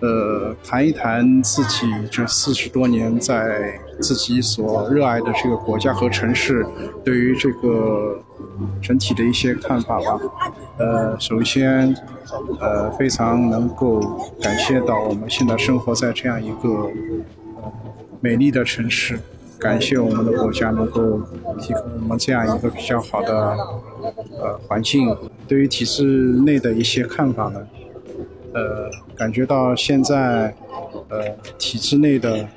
[0.00, 6.66] 呃，谈一谈自己这四十多年在自己所热爱的这个国家和城市，
[7.02, 8.22] 对于这个
[8.82, 10.20] 整体的一些看法吧。
[10.76, 11.94] 呃，首先，
[12.60, 13.98] 呃，非常能够
[14.42, 16.90] 感谢到我们现在生活在这样一个
[18.20, 19.18] 美丽的城市，
[19.60, 21.20] 感谢我们的国家能够
[21.60, 23.56] 提供我们这样一个比较好的
[24.40, 25.14] 呃环境。
[25.46, 27.60] 对于体制内的一些看法呢？
[28.52, 30.54] 呃，感觉到现在，
[31.08, 32.48] 呃，体制内的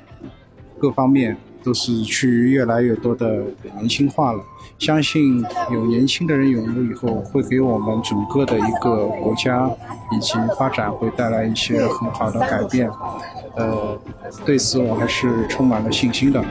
[0.78, 3.44] 各方面都是趋于越来越多的
[3.74, 4.42] 年轻化了。
[4.78, 9.70] 相信有年轻的人涌入以后，会给我们整个的一个国家
[10.10, 12.90] 以及发展会带来一些很好的改变。
[13.56, 13.96] 呃，
[14.44, 16.44] 对此我还是充满了信心的。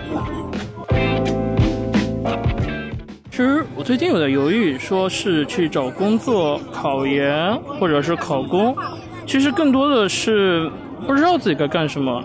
[3.84, 8.73] 最近有点犹豫，说是去找工作、考研或者是考公。
[9.25, 10.71] 其实更多的是
[11.05, 12.23] 不知道自己该干什么，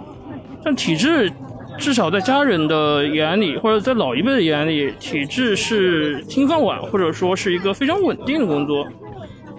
[0.65, 1.29] 但体制
[1.77, 8.87] 至少在家人的眼里，或者在老一辈的眼里，体制是金饭碗，或者说是一个非常稳定的工作。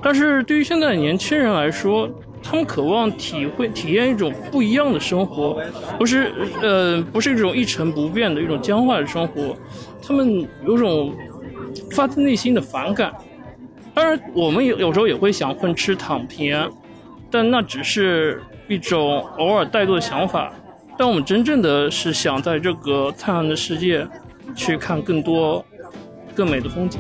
[0.02, 2.10] 但是对于现在的年轻人来说，
[2.42, 5.62] 他们渴望体会、体验一种不一样的生活，
[5.98, 6.32] 不是
[6.62, 9.54] 呃，不是一种一成不变的一种僵化的生活，
[10.02, 11.14] 他们有种
[11.92, 13.14] 发自内心的反感。
[13.94, 16.70] 当然，我们有有时候也会想混吃躺平。
[17.32, 20.52] 但那只是一种偶尔怠惰的想法，
[20.98, 24.04] 但我们真正的是想在这个灿烂的世界，
[24.56, 25.64] 去看更多、
[26.34, 27.00] 更美的风景。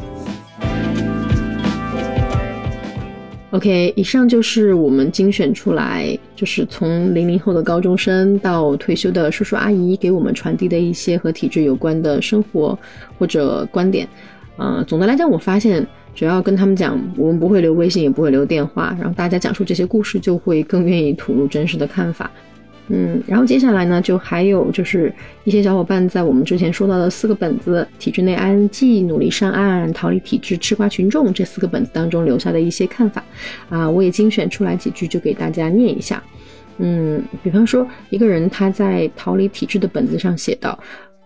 [3.50, 12.78] OK，以上就是我们精选出来，就是从零零后的高中生到退休的叔叔阿姨给我们传递的一些和体制有关的生活
[13.18, 14.08] 或者观点。
[14.60, 15.88] 呃，总的来讲，我发现。
[16.16, 22.30] 只要跟他们讲，我们不会留微信，也不会留电话，然后大家讲述这些故事，就会更愿意吐露真实的看法。
[22.90, 25.14] 嗯，然后接下来呢，就还有就是
[25.46, 33.24] 一些小伙伴在我们之前说到的四个本子——体制内 ING、努力上岸、逃离体制、吃瓜群众这四个本子当中留下的一些看法
[33.70, 36.22] 啊，我也精选出来几句，就给大家念一下。
[36.80, 40.78] 嗯，比方说一个人他在逃离体制的本子上写道：“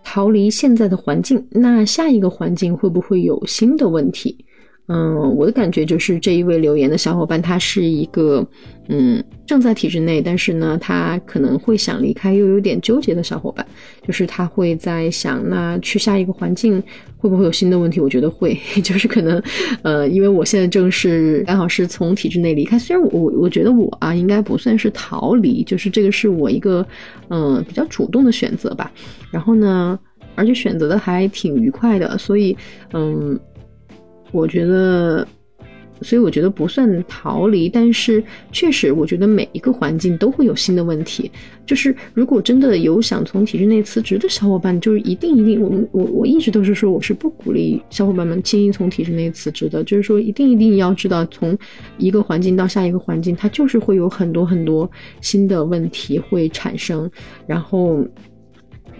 [0.04, 4.44] 逃离现在的环境，那下一个环境会不会有新的问题？”
[4.86, 8.46] 嗯，我的感觉就是这一位留言的小伙伴，他是一个
[8.88, 13.66] 嗯正在体制内，但是呢，他可能会想离开，又有点纠结的小伙伴。
[14.06, 16.82] 就是他会在想，那去下一个环境
[17.16, 17.98] 会不会有新的问题？
[17.98, 18.54] 我觉得会，
[18.84, 19.42] 就是可能
[19.82, 26.86] 呃，因为我现在正是刚好是从体制内离开，虽然我我觉得我啊应该不算是逃离，就是这个是我一个
[27.30, 28.92] 嗯比较主动的选择吧。
[29.30, 29.98] 然后呢。
[30.36, 32.56] 而且选择的还挺愉快的，所以
[32.92, 33.38] 嗯，
[34.34, 35.26] 我觉得。
[36.02, 41.30] 所以我觉得不算逃离，但是确实，我觉得每一个环境都会有新的问题。
[41.64, 49.84] 就是如果真的有想从体制内辞职的小伙伴，就是一定一定，我们我我一直都是说，我是不鼓励小伙伴们轻易从体制内辞职的。
[49.84, 51.56] 就是说，一定一定要知道，从
[51.96, 57.08] 一个环境到下一个环境，它就是会有很多很多新的问题会产生，
[57.46, 58.04] 然后。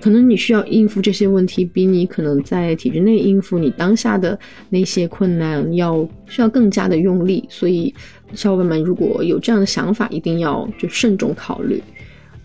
[0.04, 4.38] 可能你需要应付这些问题，比你可能在体制内应付你当下的
[4.68, 7.42] 那些困难要需要更加的用力。
[7.48, 7.94] 所以，
[8.34, 11.82] 小伙伴们如果有这样的想法，一定要就慎重考虑。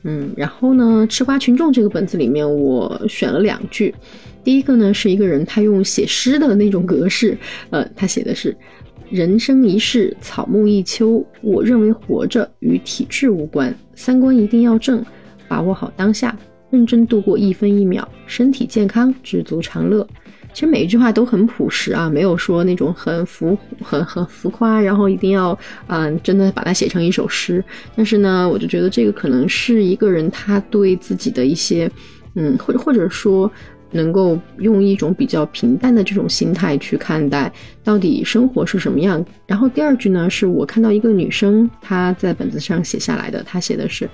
[0.03, 3.93] 嗯，然后呢，吃瓜群众这个本子里面，我选了两句。
[4.41, 7.37] 第一个呢，是一个人他用写诗的那种格式，
[7.71, 8.55] 呃，他写的是
[9.11, 11.21] “人生一世，草木一秋。
[11.41, 15.05] 我认为活着与体制无关，三观一定要正，
[15.49, 16.33] 把握好当下。”
[16.69, 20.05] 认真度过一分一秒，身体健康，知足常乐。
[20.51, 25.57] 其实每一句话都很朴实啊，没有说那种很浮、 很很浮夸，然后一定要
[25.87, 27.63] 嗯，真的把它写成一首诗。
[27.95, 31.89] 但是呢，我就觉得这个可能是一个人他对自己的一些
[32.33, 33.49] 嗯，或或者说
[33.91, 37.51] 能够用一种比较平淡的这种心态去看待
[37.83, 39.23] 到底生活是什么样。
[39.45, 44.09] 然后第二句呢，是我看到一个女生她在本子上写下来的，她写的是。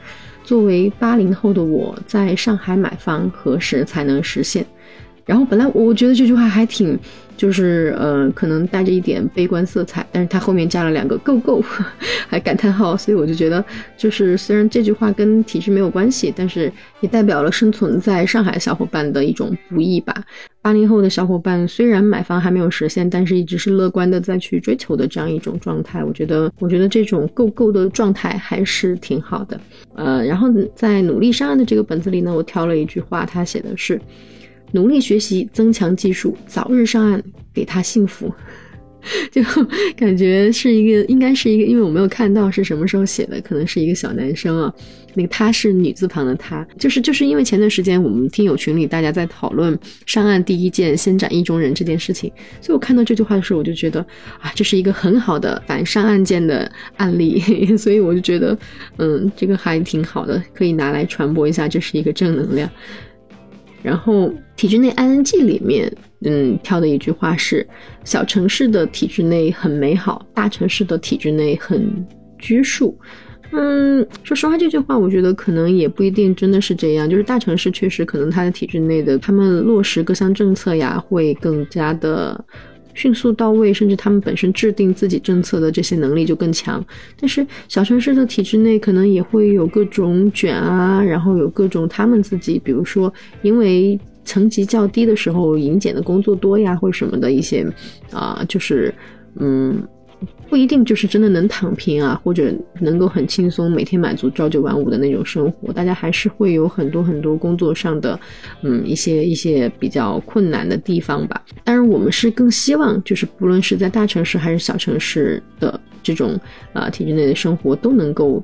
[0.45, 4.63] 作为八零后的我，在上海买房何时才能实现？
[5.25, 6.97] 然后本来我觉得这句话还挺，
[7.35, 11.63] 就是呃，可能带着一点悲观色彩，但是他后面加了两个 “go go”，
[12.27, 13.63] 还感叹号，所以我就觉得，
[13.97, 16.71] 就是虽然这句话跟体制没有关系，但是
[17.01, 20.13] 也代表了生存在上海小伙伴的一种不易吧。
[20.61, 26.03] 八零后的小伙伴虽然买房还没有实现，但是一直是乐观的再去追求的这样一种状态。
[26.03, 29.59] 我觉得，我觉得这种够够的状态还是挺好的。
[29.95, 34.01] 呃，然后在努力上岸的这个本子里呢，我挑了一句话，他写的是：
[34.75, 37.23] 努力学习，增强技术，早日上岸，
[37.53, 38.31] 给他幸福。
[39.31, 39.39] 就
[39.95, 44.73] 感觉是一个，应该是一个，因为我没有看到是什么时候写的，可能是一个小男生啊。
[45.13, 54.01] 那个他是女字旁的他，就是就是因为前段时间我们听友群里大家在讨论上岸第一件先斩意中人这件事情，所以我看到这句话的时候，我就觉得
[54.41, 57.39] 啊，这是一个很好的反上岸件的案例，
[57.77, 58.57] 所以我就觉得
[58.97, 62.67] 嗯，这个还挺好的，可以拿来传播一下，这是一个正能量。
[63.85, 65.91] 然后体制内 ing 里面。
[66.27, 67.67] 嗯，挑的一句话是：
[68.03, 72.05] 小城市的体制内很美好，大城市的体制内很
[72.39, 72.97] 拘束。
[73.51, 77.07] 嗯，说实话，这句话我觉得可能也不一定真的是这样。
[77.07, 82.43] 就是大城市确实可能它的体制内的他们落实各项政策呀，会更加的
[82.95, 86.83] 迅速到位，甚至他们本身制定自己政策的这些能力就更强。
[87.19, 93.99] 但是小城市的体制内可能也会有各种卷啊，然后有各种他们自己，比如说因为。
[94.27, 97.63] 层级较低的时候，迎检的工作多呀，或者什么的一些，
[98.11, 98.91] 啊，就是，
[99.35, 99.79] 嗯，
[100.49, 108.19] 不一定就是真的能躺平啊，或者能够很轻松每天满足朝九晚五的那种生活，大家还是会有很多很多工作上的，
[108.61, 111.43] 嗯，一些一些比较困难的地方吧。
[111.63, 116.39] 当然，我们是更希望，就是不论是在大城市还是小城市的这种
[116.73, 118.43] 啊体制内的生活，都能够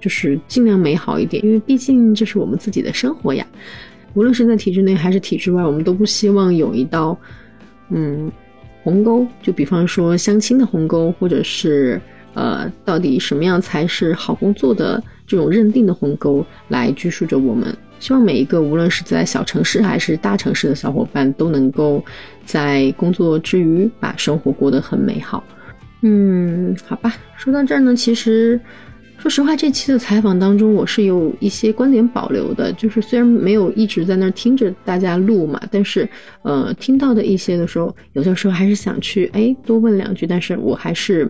[0.00, 3.46] 就是尽量美好一点，因为毕竟这是我们自己的生活呀。
[4.14, 7.16] 无论是在体制内还是体制外，我们都不希望有一道，
[7.90, 8.32] 嗯，
[8.86, 9.26] 鸿沟。
[9.42, 12.00] 就比方说相亲的鸿沟，或者是
[12.34, 17.76] 呃，到底什么样才是好工作的这种认定的鸿沟来拘束着我们。
[17.98, 22.04] 希望每一个无论是在小城市还是大城市的小伙伴，都能够
[22.44, 25.42] 在工作之余把生活过得很美好。
[26.02, 28.60] 嗯，好吧，说到这儿呢，其实。
[29.26, 32.72] 说实话，这期的采访当中，我是有一些观点保留的。
[32.74, 36.08] 就是虽然没有一直在那儿听着大家录嘛，但是
[36.42, 41.28] 呃，听到的一些的时候，有的时候还是想去哎多问两句，但是我还是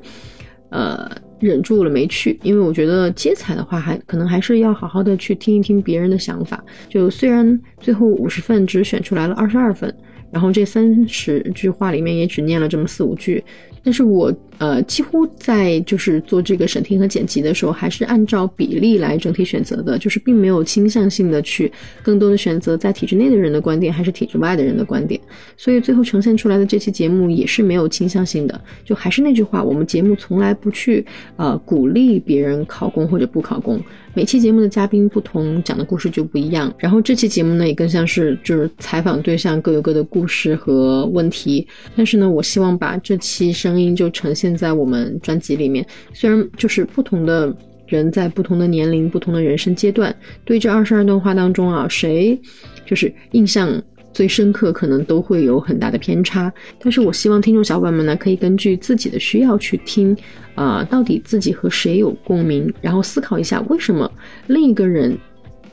[0.69, 6.63] 呃忍住了没去，因为我觉得接彩的话，还可能还是要好好的去听一听别人的想法。
[6.91, 9.91] 就虽然最后五十份只选出来了二十二份，
[10.31, 13.43] 然后这三十句话里面也只念了这么四五句。
[13.83, 21.71] 但是我呃几乎在就是做这个审听和剪辑的时候，还是按照比例来整体选择的，就是并没有倾向性的去
[22.03, 25.21] 更多的选择在体制内的人的观点，还是体制外的人的观点。
[25.57, 28.61] 所以最后呈现出来的这期节目也是没有倾向性的。
[28.85, 31.05] 就还是那句话，我们节目从来不去
[31.37, 33.81] 呃鼓励别人考公或者不考公。
[34.15, 36.73] 每期节目的嘉宾不同，讲的故事就不一样。
[36.79, 41.67] 然后这期节目呢，也更像是就是采访对象各有各的故事和问题。
[41.95, 45.85] 但是呢，我希望把这期声音就呈现现在我们专辑里面。
[46.13, 47.53] 虽然就是不同的
[47.89, 52.41] 人在不同的年龄、不同的人生阶段，对这二十二段话当中啊，谁
[52.85, 53.83] 就是印象
[54.13, 56.53] 最深刻，可能都会有很大的偏差。
[56.79, 60.17] 但是我希望听众小伙伴们呢，可以根据自己的需要去听，
[60.55, 64.11] 啊、到底自己和谁有共鸣，然后思考一下为什么
[64.47, 65.19] 另一个人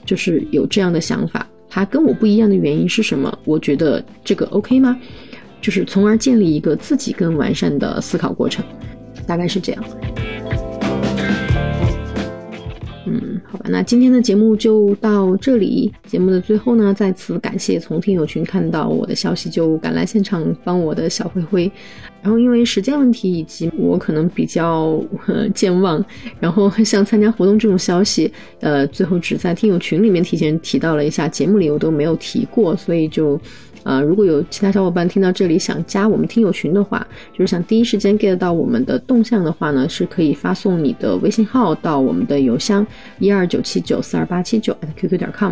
[0.03, 3.32] 就是有这样的想法，他跟我不一样的原因是什么？
[3.45, 4.99] 我觉得这个 OK 吗？
[5.64, 8.66] 就是从而建立一个自己更完善的思考过程，
[9.26, 9.84] 大概是这样。
[13.05, 15.89] 嗯，好吧，那今天的节目就到这里。
[16.05, 21.72] 节目的最后呢，再次感谢从听友群看到我的消息就赶来现场帮我的小灰灰。
[22.22, 26.03] 然后因为时间问题以及我可能比较呃健忘，
[26.41, 33.39] 然后 像参加活动这种消息，呃，最后只在听友群里面提前提到了一下，节目里我都没有提过，所以就。
[33.84, 42.86] 呃，如果有其他小伙伴听到这里想加我们听友群的话，就是想第一时间 get 到我们的动向的话呢，是可以发送你的微信号到我们的邮箱
[43.20, 45.52] 一二九七九四二八七九 at @QQ 点 com，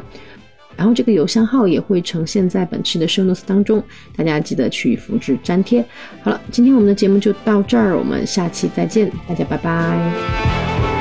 [0.76, 3.84] 然后这个邮箱号也会呈现在本期的 show notes 当中，
[4.16, 5.86] 大家记得去复制粘贴。
[6.24, 11.01] 好了，今天我们的节目就到这儿，我们下期再见，大家拜拜。